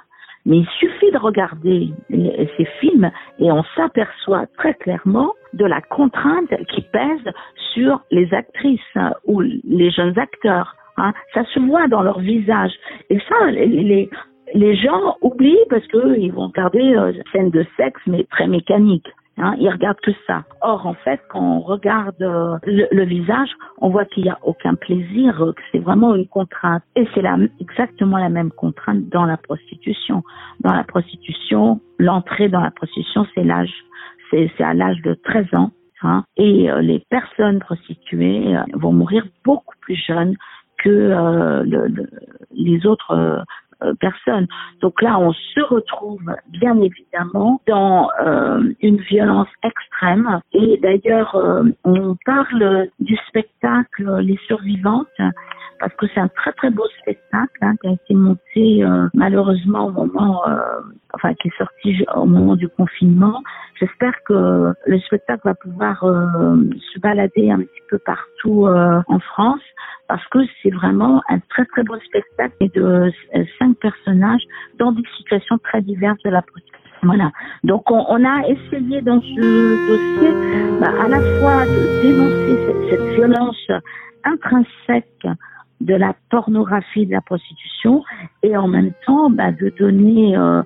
mais 0.48 0.60
il 0.60 0.68
suffit 0.80 1.12
de 1.12 1.18
regarder 1.18 1.90
ces 2.10 2.66
films 2.80 3.12
et 3.38 3.52
on 3.52 3.64
s'aperçoit 3.76 4.46
très 4.58 4.74
clairement 4.76 5.34
de 5.54 5.66
la 5.66 5.82
contrainte 5.82 6.50
qui 6.74 6.82
pèse 6.82 7.34
sur 7.74 8.02
les 8.12 8.34
actrices 8.34 8.80
hein, 8.96 9.14
ou 9.26 9.42
les 9.42 9.92
jeunes 9.92 10.18
acteurs. 10.18 10.76
Hein. 10.96 11.14
Ça 11.34 11.44
se 11.54 11.60
voit 11.60 11.88
dans 11.88 12.02
leur 12.02 12.20
visage. 12.20 12.72
Et 13.10 13.20
ça, 13.28 13.52
les, 13.52 14.76
gens 14.76 15.18
oublient 15.22 15.66
parce 15.70 15.86
qu'ils 15.88 16.32
vont 16.32 16.48
regarder 16.48 16.96
euh, 16.96 17.12
scènes 17.34 17.52
de 17.52 17.66
sexe, 17.76 18.02
mais 18.08 18.24
très 18.32 18.48
mécaniques. 18.48 19.12
Hein, 19.40 19.56
ils 19.60 19.70
regardent 19.70 20.00
que 20.00 20.12
ça. 20.26 20.44
Or, 20.62 20.88
en 20.88 20.96
fait, 20.96 21.22
quand 21.30 21.42
on 21.42 21.60
regarde 21.60 22.22
euh, 22.22 22.58
le, 22.66 23.06
visage, 23.06 23.50
on 23.80 23.90
voit 23.90 24.06
qu'il 24.06 24.24
n'y 24.24 24.32
a 24.32 24.40
aucun 24.42 24.74
plaisir, 24.74 25.42
euh, 25.44 25.54
que 25.54 25.62
c'est 25.72 25.78
vraiment 25.78 26.16
une 26.16 26.28
contrainte. 26.28 26.82
Et 26.96 27.08
c'est 27.14 27.24
exactement 27.60 28.18
la 28.18 28.30
même 28.30 28.52
contrainte 28.52 29.08
dans 29.10 29.26
la 29.26 29.38
prostitution. 29.38 30.24
Dans 30.62 30.74
la 30.74 30.84
prostitution, 30.84 31.80
l'entrée 32.00 32.50
dans 32.50 32.62
la 32.62 32.72
prostitution, 32.72 33.28
c'est 33.36 33.44
l'âge. 33.44 33.74
C'est 34.32 34.50
à 34.60 34.74
l'âge 34.74 35.02
de 35.04 35.14
13 35.14 35.54
ans. 35.54 35.72
Hein, 36.02 36.26
et 36.36 36.70
euh, 36.70 36.82
les 36.82 37.04
personnes 37.10 37.60
prostituées 37.60 38.56
vont 38.74 38.94
mourir 38.94 39.26
beaucoup 39.44 39.76
plus 39.82 39.96
jeunes 39.96 40.36
que 40.78 40.90
le, 41.66 41.88
les 42.52 42.86
autres 42.86 43.44
euh, 43.84 43.94
personnes. 44.00 44.48
Donc 44.82 45.04
là, 45.04 45.20
on 45.20 45.34
se 45.34 45.60
retrouve 45.62 46.24
bien 46.50 46.82
évidemment 46.82 47.62
dans 47.68 48.10
euh, 48.26 48.74
une 48.82 48.98
violence 48.98 49.50
extrême. 49.64 50.40
Et 50.52 50.80
d'ailleurs, 50.82 51.36
euh, 51.36 51.64
on 51.84 52.16
parle 52.26 52.88
du 53.00 53.16
spectacle 53.28 54.18
Les 54.22 54.40
Survivantes 54.48 55.06
parce 55.80 55.94
que 55.94 56.08
c'est 56.08 56.20
un 56.20 56.28
très 56.28 56.54
très 56.54 56.72
beau 56.72 56.86
spectacle 57.02 57.60
hein, 57.62 57.76
qui 57.80 57.88
a 57.88 57.92
été 57.92 58.16
monté 58.16 58.84
malheureusement 59.14 59.86
au 59.86 59.92
moment, 59.92 60.42
enfin 61.14 61.36
qui 61.36 61.50
est 61.50 61.58
sorti 61.60 62.04
au 62.16 62.26
moment 62.26 62.56
du 62.56 62.68
confinement. 62.68 63.44
J'espère 63.80 64.14
que 64.26 64.74
le 64.88 65.00
spectacle 65.02 65.42
va 65.46 65.54
pouvoir 65.54 66.00
se 66.02 67.00
balader 67.00 67.52
un 67.52 67.60
petit 67.60 67.82
peu 67.92 68.00
partout 68.00 68.66
en 68.66 69.20
France 69.20 69.62
parce 70.08 70.26
que 70.28 70.40
c'est 70.62 70.70
vraiment 70.70 71.22
un 71.30 71.40
très 71.50 71.66
très 71.66 71.84
beau 71.84 71.98
spectacle 72.00 72.70
de 72.74 72.82
euh, 72.82 73.46
cinq 73.68 73.78
personnages 73.78 74.44
dans 74.80 74.92
des 74.92 75.04
situations 75.18 75.58
très 75.60 75.82
diverses 75.82 76.22
de 76.24 76.30
la 76.30 76.42
prostitution. 76.42 76.78
Voilà. 77.04 77.32
Donc 77.64 77.92
on, 77.92 78.26
a 78.26 78.48
essayé 78.48 79.02
dans 79.02 79.22
ce 79.22 79.88
dossier 79.88 80.80
bah, 80.80 80.92
à 81.00 81.08
la 81.08 81.20
fois 81.40 81.66
de 81.66 82.02
dénoncer 82.02 82.90
cette, 82.90 83.16
violence 83.16 83.68
intrinsèque 84.24 85.28
de 85.82 85.94
la 85.94 86.16
pornographie 86.30 87.06
de 87.06 87.12
la 87.12 87.22
prostitution 87.22 88.04
et 88.44 88.58
en 88.58 88.68
même 88.68 88.94
temps 89.06 89.30
bah, 89.30 89.52
de 89.52 89.70
donner 89.78 90.36
euh, 90.36 90.62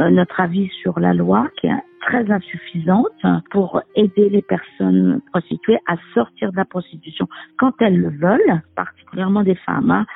euh 0.00 0.10
notre 0.10 0.40
avis 0.40 0.68
sur 0.82 0.98
la 1.00 1.14
loi 1.14 1.48
qui 1.60 1.68
est 1.68 1.82
très 2.06 2.30
insuffisante 2.30 3.26
pour 3.50 3.82
aider 3.96 4.28
les 4.28 4.42
personnes 4.42 5.20
prostituées 5.32 5.78
à 5.88 5.96
sortir 6.14 6.52
de 6.52 6.56
la 6.56 6.64
prostitution 6.64 7.28
quand 7.58 7.72
elles 7.80 7.98
le 7.98 8.10
veulent, 8.10 8.62
particulièrement 8.76 9.42
des 9.42 9.56
femmes 9.56 9.90
hein, 9.90 10.06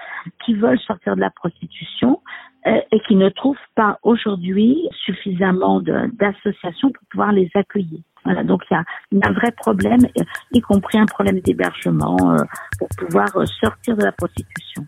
qui 0.45 0.55
veulent 0.55 0.79
sortir 0.79 1.17
de 1.17 1.21
la 1.21 1.31
prostitution 1.31 2.21
et 2.67 3.01
qui 3.09 3.17
ne 3.17 3.29
trouvent 3.31 3.57
pas 3.75 3.99
aujourd'hui 4.03 4.89
suffisamment 5.05 5.81
d'associations 5.81 6.91
pour 6.91 7.03
pouvoir 7.11 7.33
les 7.33 7.51
accueillir. 7.55 8.01
Voilà, 8.25 8.45
donc 8.45 8.63
il 8.71 8.75
y 8.75 8.77
a, 8.77 9.29
un 9.29 9.33
vrai 9.33 9.51
problème, 9.53 10.01
y 10.53 10.61
compris 10.61 10.99
un 10.99 11.07
problème 11.07 11.41
d'hébergement 11.41 12.17
euh, 12.21 12.37
pour 12.79 12.89
pouvoir 12.99 13.29
sortir 13.61 13.97
de 13.97 14.05
la 14.05 14.13
prostitution. 14.13 14.87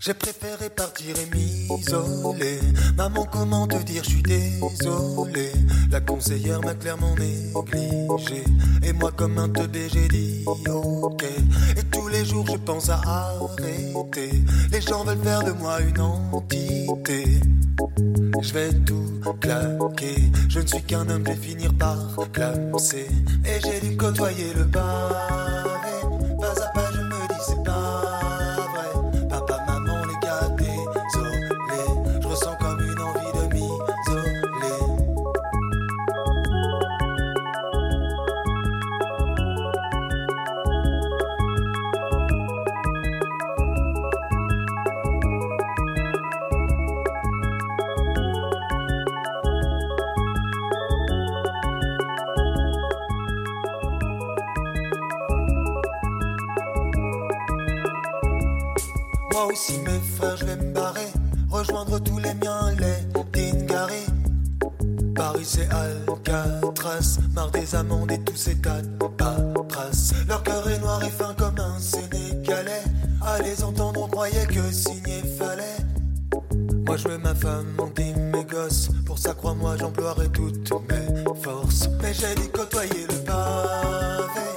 J'ai 0.00 0.14
préféré 0.14 0.70
partir 0.70 1.14
et 1.18 1.36
m'isoler. 1.36 2.60
Maman, 2.96 3.26
comment 3.30 3.66
te 3.66 3.76
dire, 3.84 4.02
je 4.04 4.10
suis 4.10 4.22
désolé. 4.22 5.50
La 5.90 6.00
conseillère 6.00 6.60
m'a 6.62 6.74
clairement 6.74 7.14
négligé. 7.14 8.44
Et 8.84 8.92
moi, 8.94 9.12
comme 9.12 9.36
un 9.36 9.50
teubé, 9.50 9.86
j'ai 9.92 10.08
dit 10.08 10.44
ok. 10.46 11.24
Tous 12.08 12.14
les 12.14 12.24
jours, 12.24 12.46
je 12.46 12.56
pense 12.56 12.88
à 12.88 13.02
arrêter. 13.04 14.42
Les 14.72 14.80
gens 14.80 15.04
veulent 15.04 15.22
faire 15.22 15.44
de 15.44 15.52
moi 15.52 15.78
une 15.82 16.00
entité. 16.00 17.38
Je 18.40 18.52
vais 18.54 18.72
tout 18.86 19.20
claquer. 19.42 20.16
Je 20.48 20.60
ne 20.60 20.66
suis 20.66 20.82
qu'un 20.84 21.06
homme, 21.10 21.22
je 21.26 21.32
vais 21.32 21.36
finir 21.36 21.70
par 21.74 21.98
classer. 22.32 23.08
Et 23.44 23.60
j'ai 23.62 23.86
dû 23.86 23.94
côtoyer 23.98 24.54
le 24.54 24.66
pavé. 24.66 25.47
Alcatraz, 67.68 67.82
marre 67.82 68.04
des 68.08 68.12
amendes 68.12 68.12
et 68.12 68.18
tous 68.20 68.36
ces 68.36 68.54
paperasses. 68.54 70.14
Leur 70.28 70.42
cœur 70.42 70.68
est 70.68 70.78
noir 70.78 71.02
et 71.02 71.10
fin 71.10 71.34
comme 71.34 71.58
un 71.58 71.78
Sénégalais. 71.78 72.82
À 73.20 73.40
les 73.42 73.62
entendre, 73.62 74.02
on 74.02 74.08
croyait 74.08 74.46
que 74.46 74.70
signer 74.72 75.22
fallait. 75.38 75.76
Moi 76.86 76.96
je 76.96 77.08
veux 77.08 77.18
ma 77.18 77.34
femme, 77.34 77.66
mon 77.76 77.88
team, 77.88 78.16
mes 78.32 78.44
gosses. 78.44 78.88
Pour 79.04 79.18
ça, 79.18 79.34
crois-moi, 79.34 79.76
j'emploierai 79.78 80.28
toutes 80.28 80.70
mes 80.88 81.24
forces. 81.42 81.88
Mais 82.02 82.14
j'ai 82.14 82.34
dit 82.34 82.48
côtoyer 82.50 83.06
le 83.08 83.24
pavé. 83.24 84.47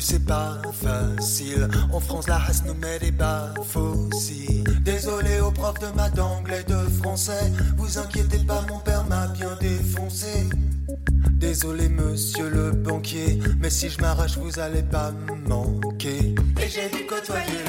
C'est 0.00 0.24
pas 0.24 0.60
facile. 0.72 1.68
En 1.92 2.00
France, 2.00 2.28
la 2.28 2.38
race 2.38 2.62
nous 2.64 2.74
met 2.74 2.98
des 2.98 3.10
baffes 3.10 3.76
aussi. 3.76 4.64
Désolé 4.82 5.40
aux 5.40 5.50
profs 5.50 5.78
de 5.80 5.94
maths, 5.96 6.14
d'anglais, 6.14 6.64
de 6.66 6.76
français. 7.02 7.52
Vous 7.76 7.98
inquiétez 7.98 8.38
pas, 8.38 8.64
mon 8.68 8.78
père 8.78 9.04
m'a 9.06 9.26
bien 9.28 9.56
défoncé. 9.60 10.48
Désolé 11.32 11.88
monsieur 11.88 12.50
le 12.50 12.72
banquier, 12.72 13.38
mais 13.60 13.70
si 13.70 13.88
je 13.88 13.98
m'arrache 14.00 14.36
vous 14.36 14.58
allez 14.58 14.82
pas 14.82 15.10
me 15.12 15.48
manquer. 15.48 16.34
Et 16.62 16.68
j'ai 16.68 16.88
dû 16.90 17.06
côtoyer 17.06 17.64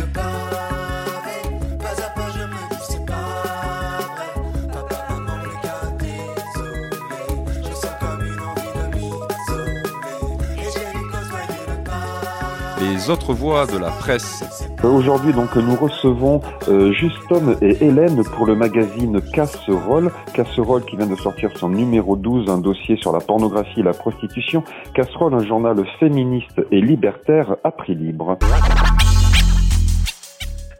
Autres 13.10 13.34
voix 13.34 13.66
de 13.66 13.78
la 13.78 13.90
presse. 13.90 14.44
Aujourd'hui, 14.84 15.34
donc, 15.34 15.56
nous 15.56 15.76
recevons 15.76 16.40
euh, 16.68 16.92
Justom 16.92 17.56
et 17.62 17.84
Hélène 17.84 18.24
pour 18.24 18.46
le 18.46 18.56
magazine 18.56 19.20
Casserole. 19.34 20.12
Casserole 20.34 20.86
qui 20.86 20.98
vient 20.98 21.08
de 21.08 21.16
sortir 21.16 21.50
son 21.58 21.70
numéro 21.70 22.16
12, 22.16 22.50
un 22.50 22.60
dossier 22.60 22.98
sur 22.98 23.12
la 23.12 23.20
pornographie 23.20 23.80
et 23.80 23.84
la 23.84 23.94
prostitution. 23.94 24.64
Casserole, 24.94 25.34
un 25.34 25.46
journal 25.46 25.84
féministe 26.00 26.62
et 26.72 26.80
libertaire 26.80 27.56
à 27.64 27.72
prix 27.72 27.96
libre. 27.96 28.38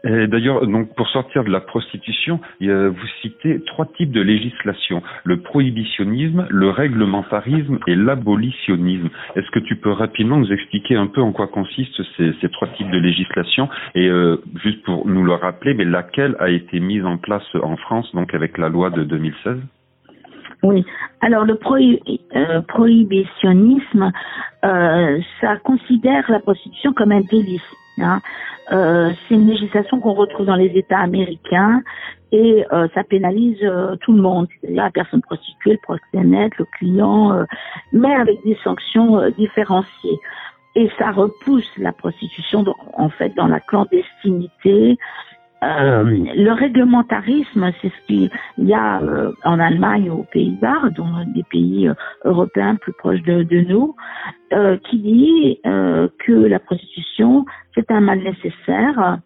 Et 0.04 0.26
D'ailleurs, 0.28 0.66
donc 0.66 0.96
pour 0.96 1.08
sortir 1.10 1.44
de 1.44 1.52
la 1.52 1.60
prostitution, 1.62 2.40
vous 2.60 3.08
citez 3.22 3.62
trois 3.66 3.86
types 3.86 4.12
de 4.12 4.22
législation 4.22 5.04
le 5.26 5.42
prohibitionnisme, 5.42 6.48
le 6.50 6.70
réglementarisme 6.72 7.78
et 7.86 7.96
l'abolitionnisme. 7.96 9.10
Est-ce 9.36 9.50
que 9.52 9.60
tu 9.60 9.76
peux 9.76 9.92
rapidement 9.92 10.38
nous 10.38 10.52
expliquer 10.52 10.96
un 10.96 11.06
peu 11.08 11.22
en 11.22 11.32
quoi 11.32 11.48
consistent 11.48 12.02
ces, 12.18 12.34
ces 12.42 12.50
trois 12.50 12.68
types 12.70 12.90
de 12.90 12.98
législation 12.98 13.70
et 13.94 14.08
euh, 14.08 14.38
juste 14.64 14.82
pour 14.84 15.08
nous 15.08 15.24
le 15.24 15.34
rappeler, 15.34 15.76
mais 15.76 15.86
laquelle 15.86 16.36
a 16.40 16.50
été 16.50 16.80
mise 16.80 17.06
en 17.06 17.18
place 17.18 17.46
en 17.62 17.78
France 17.78 18.10
donc 18.16 18.34
avec 18.34 18.58
la 18.58 18.70
loi 18.70 18.90
de 18.90 19.04
2016 19.04 19.58
Oui. 20.64 20.84
Alors 21.22 21.46
le 21.46 21.54
prohi- 21.54 22.00
euh, 22.36 22.62
prohibitionnisme, 22.62 24.12
euh, 24.66 25.20
ça 25.42 25.58
considère 25.58 26.30
la 26.32 26.40
prostitution 26.40 26.94
comme 26.94 27.12
un 27.12 27.22
délit. 27.22 27.62
Hein. 28.00 28.22
Euh, 28.72 29.12
c'est 29.28 29.36
une 29.36 29.48
législation 29.48 30.00
qu'on 30.00 30.14
retrouve 30.14 30.46
dans 30.46 30.56
les 30.56 30.72
États 30.78 31.00
américains 31.00 31.82
et 32.32 32.66
euh, 32.72 32.88
ça 32.94 33.04
pénalise 33.04 33.60
euh, 33.64 33.96
tout 33.98 34.14
le 34.14 34.22
monde, 34.22 34.48
c'est-à-dire 34.62 34.84
la 34.84 34.92
personne 34.92 35.22
prostituée, 35.22 35.74
le 35.74 35.80
proxénète, 35.80 36.58
le 36.58 36.66
client, 36.66 37.34
euh, 37.34 37.44
mais 37.92 38.14
avec 38.14 38.42
des 38.46 38.58
sanctions 38.64 39.20
euh, 39.20 39.30
différenciées. 39.32 40.20
Et 40.76 40.90
ça 40.98 41.12
repousse 41.12 41.70
la 41.78 41.92
prostitution 41.92 42.64
en 42.94 43.10
fait 43.10 43.36
dans 43.36 43.48
la 43.48 43.60
clandestinité. 43.60 44.98
Euh, 45.64 46.04
le 46.04 46.52
réglementarisme, 46.54 47.72
c'est 47.82 47.90
ce 47.90 48.08
qu'il 48.08 48.32
y 48.58 48.74
a 48.74 49.00
euh, 49.02 49.32
en 49.44 49.60
Allemagne, 49.60 50.10
aux 50.10 50.26
Pays-Bas, 50.32 50.90
dans 50.96 51.24
des 51.36 51.44
pays 51.44 51.88
euh, 51.88 51.94
européens 52.26 52.76
plus 52.76 52.94
proches 52.94 53.22
de, 53.22 53.44
de 53.44 53.62
nous, 53.62 53.96
euh, 54.54 54.78
qui 54.90 54.98
dit 54.98 55.60
que 55.64 56.32
la 56.32 56.60
prostitution, 56.60 57.46
c'est 57.76 57.92
un 57.92 58.02
mal 58.02 58.20
nécessaire 58.20 59.20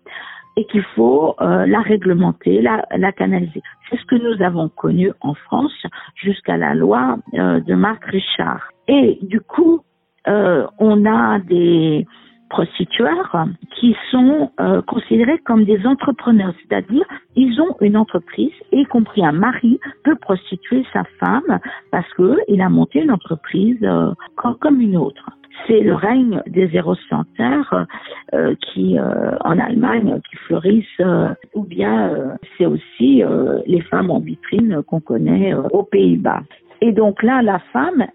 et 0.58 0.66
qu'il 0.66 0.84
faut 0.96 1.36
la 1.40 1.82
réglementer, 1.82 2.62
la, 2.62 2.86
la 2.96 3.12
canaliser. 3.12 3.62
C'est 3.90 3.98
ce 3.98 4.06
que 4.06 4.16
nous 4.16 4.44
avons 4.44 4.70
connu 4.70 5.12
en 5.22 5.34
France 5.34 5.86
jusqu'à 6.16 6.58
la 6.58 6.74
loi 6.74 7.18
de 7.34 7.74
Marc 7.74 8.06
Richard. 8.06 8.70
Et 8.88 9.20
du 9.22 9.42
coup, 9.42 9.82
on 10.28 11.06
a 11.06 11.40
des 11.40 12.06
prostitueurs 12.50 13.46
qui 13.80 13.96
sont 14.12 14.52
euh, 14.60 14.82
considérés 14.84 15.40
comme 15.40 15.66
des 15.66 15.86
entrepreneurs, 15.86 16.54
c'est-à-dire 16.62 17.06
ils 17.36 17.60
ont 17.62 17.76
une 17.82 17.98
entreprise, 17.98 18.54
y 18.72 18.86
compris 18.86 19.26
un 19.26 19.32
mari 19.32 19.80
peut 20.04 20.16
prostituer 20.16 20.86
sa 20.94 21.04
femme 21.20 21.60
parce 21.92 22.12
que 22.14 22.38
il 22.48 22.62
a 22.62 22.70
monté 22.70 23.02
une 23.02 23.12
entreprise 23.12 23.80
euh, 23.84 24.12
comme, 24.36 24.82
une 24.82 24.98
autre. 24.98 25.30
C'est 25.68 25.80
le 25.80 25.96
règne 25.96 26.42
des 26.48 26.76
érocentaires 26.76 27.86
euh, 28.34 28.56
qui, 28.62 29.00
euh, 29.00 29.38
en 29.40 29.58
Allemagne, 29.58 30.20
qui 30.30 30.36
fleurissent, 30.38 30.86
euh, 31.00 31.30
ou 31.54 31.64
bien 31.64 32.10
euh, 32.10 32.34
c'est 32.58 32.66
aussi 32.66 33.24
les 33.66 33.82
femmes 33.82 34.12
en 34.12 34.20
vitrine 34.20 34.84
qu'on 34.84 35.00
connaît 35.00 35.54
aux 35.54 35.84
Pays-Bas. 35.84 36.42
Et 36.82 36.92
donc 36.92 37.24
là, 37.24 37.42
la 37.42 37.60
femme, 37.72 38.06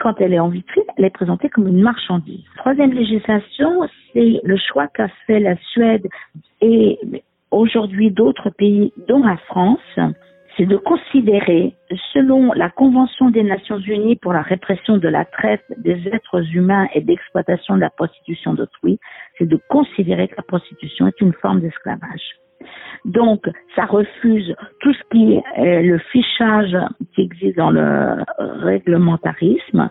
quand 0.00 0.20
elle 0.20 0.32
est 0.32 0.38
en 0.38 0.48
vitrine, 0.48 0.84
elle 0.96 1.04
est 1.04 1.10
présentée 1.10 1.48
comme 1.48 1.66
une 1.66 1.82
marchandise. 1.82 2.44
Troisième 2.56 2.92
législation, 2.92 3.88
c'est 4.12 4.40
le 4.42 4.56
choix 4.56 4.86
qu'a 4.88 5.08
fait 5.26 5.40
la 5.40 5.56
Suède 5.72 6.06
et 6.60 6.98
aujourd'hui 7.50 8.10
d'autres 8.10 8.50
pays, 8.50 8.92
dont 9.08 9.22
la 9.22 9.36
France, 9.48 9.98
c'est 10.56 10.66
de 10.66 10.76
considérer, 10.76 11.74
selon 12.12 12.52
la 12.52 12.70
Convention 12.70 13.30
des 13.30 13.42
Nations 13.42 13.78
Unies 13.78 14.16
pour 14.16 14.32
la 14.32 14.42
répression 14.42 14.96
de 14.96 15.08
la 15.08 15.24
traite 15.24 15.64
des 15.76 16.08
êtres 16.08 16.42
humains 16.54 16.88
et 16.94 17.00
d'exploitation 17.00 17.74
de 17.76 17.80
la 17.80 17.90
prostitution 17.90 18.54
d'autrui, 18.54 18.98
c'est 19.38 19.46
de 19.46 19.58
considérer 19.68 20.28
que 20.28 20.36
la 20.36 20.42
prostitution 20.42 21.08
est 21.08 21.20
une 21.20 21.34
forme 21.34 21.60
d'esclavage. 21.60 22.36
Donc, 23.04 23.48
ça 23.74 23.84
refuse 23.84 24.54
tout 24.80 24.92
ce 24.92 25.00
qui 25.10 25.40
est 25.56 25.82
le 25.82 25.98
fichage 25.98 26.76
qui 27.14 27.22
existe 27.22 27.56
dans 27.56 27.70
le 27.70 28.24
réglementarisme. 28.38 29.88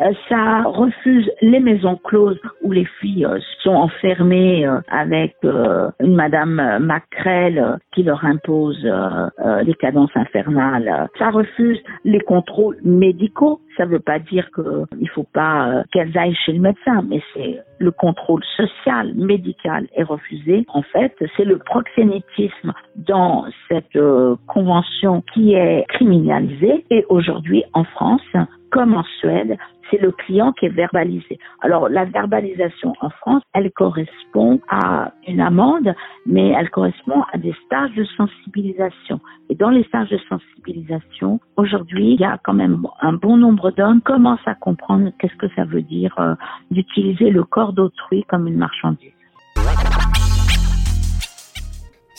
Euh, 0.00 0.12
Ça 0.28 0.62
refuse 0.64 1.30
les 1.40 1.60
maisons 1.60 1.96
closes 1.96 2.40
où 2.62 2.72
les 2.72 2.86
filles 3.00 3.26
euh, 3.26 3.38
sont 3.62 3.74
enfermées 3.74 4.66
euh, 4.66 4.80
avec 4.88 5.34
euh, 5.44 5.90
une 6.00 6.14
Madame 6.14 6.60
euh, 6.60 6.78
Macrel 6.78 7.58
euh, 7.58 7.76
qui 7.94 8.02
leur 8.02 8.24
impose 8.24 8.80
euh, 8.84 9.28
euh, 9.44 9.62
les 9.62 9.74
cadences 9.74 10.14
infernales. 10.14 11.08
Ça 11.18 11.30
refuse 11.30 11.80
les 12.04 12.20
contrôles 12.20 12.76
médicaux. 12.84 13.60
Ça 13.76 13.86
ne 13.86 13.90
veut 13.90 14.00
pas 14.00 14.18
dire 14.18 14.48
qu'il 14.54 15.00
ne 15.00 15.08
faut 15.08 15.26
pas 15.32 15.68
euh, 15.68 15.82
qu'elles 15.92 16.16
aillent 16.16 16.36
chez 16.46 16.52
le 16.52 16.60
médecin, 16.60 17.02
mais 17.08 17.22
c'est 17.34 17.60
le 17.78 17.90
contrôle 17.90 18.42
social, 18.56 19.12
médical 19.14 19.86
est 19.96 20.02
refusé. 20.02 20.64
En 20.68 20.82
fait, 20.82 21.14
c'est 21.36 21.44
le 21.44 21.58
proxénétisme 21.58 22.72
dans 22.96 23.46
cette 23.68 23.96
euh, 23.96 24.36
convention 24.46 25.22
qui 25.32 25.54
est 25.54 25.84
criminalisé. 25.88 26.84
Et 26.90 27.04
aujourd'hui, 27.08 27.64
en 27.72 27.84
France, 27.84 28.22
comme 28.70 28.94
en 28.94 29.04
Suède, 29.20 29.56
c'est 29.92 30.00
le 30.00 30.10
client 30.10 30.52
qui 30.52 30.66
est 30.66 30.74
verbalisé. 30.74 31.38
Alors, 31.60 31.88
la 31.88 32.06
verbalisation 32.06 32.94
en 33.00 33.10
France, 33.10 33.42
elle 33.52 33.70
correspond 33.72 34.60
à 34.68 35.12
une 35.28 35.40
amende, 35.40 35.94
mais 36.26 36.48
elle 36.48 36.70
correspond 36.70 37.22
à 37.32 37.38
des 37.38 37.54
stages 37.66 37.94
de 37.94 38.04
sensibilisation. 38.04 39.20
Et 39.50 39.54
dans 39.54 39.70
les 39.70 39.84
stages 39.84 40.08
de 40.08 40.18
sensibilisation, 40.28 41.40
aujourd'hui, 41.56 42.14
il 42.14 42.20
y 42.20 42.24
a 42.24 42.38
quand 42.42 42.54
même 42.54 42.86
un 43.00 43.12
bon 43.12 43.36
nombre 43.36 43.70
d'hommes 43.70 43.98
qui 43.98 44.04
commencent 44.04 44.46
à 44.46 44.54
comprendre 44.54 45.10
qu'est-ce 45.18 45.36
que 45.36 45.48
ça 45.54 45.64
veut 45.64 45.82
dire 45.82 46.14
euh, 46.18 46.34
d'utiliser 46.70 47.30
le 47.30 47.44
corps 47.44 47.72
d'autrui 47.72 48.24
comme 48.24 48.46
une 48.48 48.56
marchandise. 48.56 49.12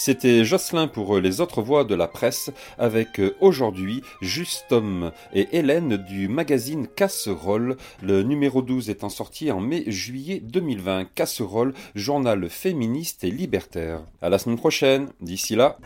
C'était 0.06 0.44
Jocelyn 0.44 0.90
pour 0.90 1.18
les 1.20 1.40
autres 1.40 1.62
voix 1.62 1.86
de 1.86 1.96
la 1.96 2.10
presse 2.10 2.52
avec 2.78 3.22
euh, 3.22 3.38
aujourd'hui 3.40 4.04
Justom 4.22 5.14
et 5.34 5.48
Hélène 5.54 5.96
du 5.96 6.28
magazine 6.28 6.88
Casserole, 6.94 7.78
le 8.02 8.22
numéro 8.22 8.62
12 8.62 8.90
étant 8.90 9.08
sorti 9.08 9.50
en 9.50 9.62
mai-juillet 9.62 10.42
2020. 10.44 11.06
Casserole, 11.16 11.74
journal 11.96 12.50
féministe 12.50 13.24
et 13.24 13.32
libertaire. 13.32 14.02
À 14.22 14.28
la 14.28 14.40
semaine 14.40 14.58
prochaine. 14.58 15.08
D'ici 15.22 15.56
là. 15.56 15.78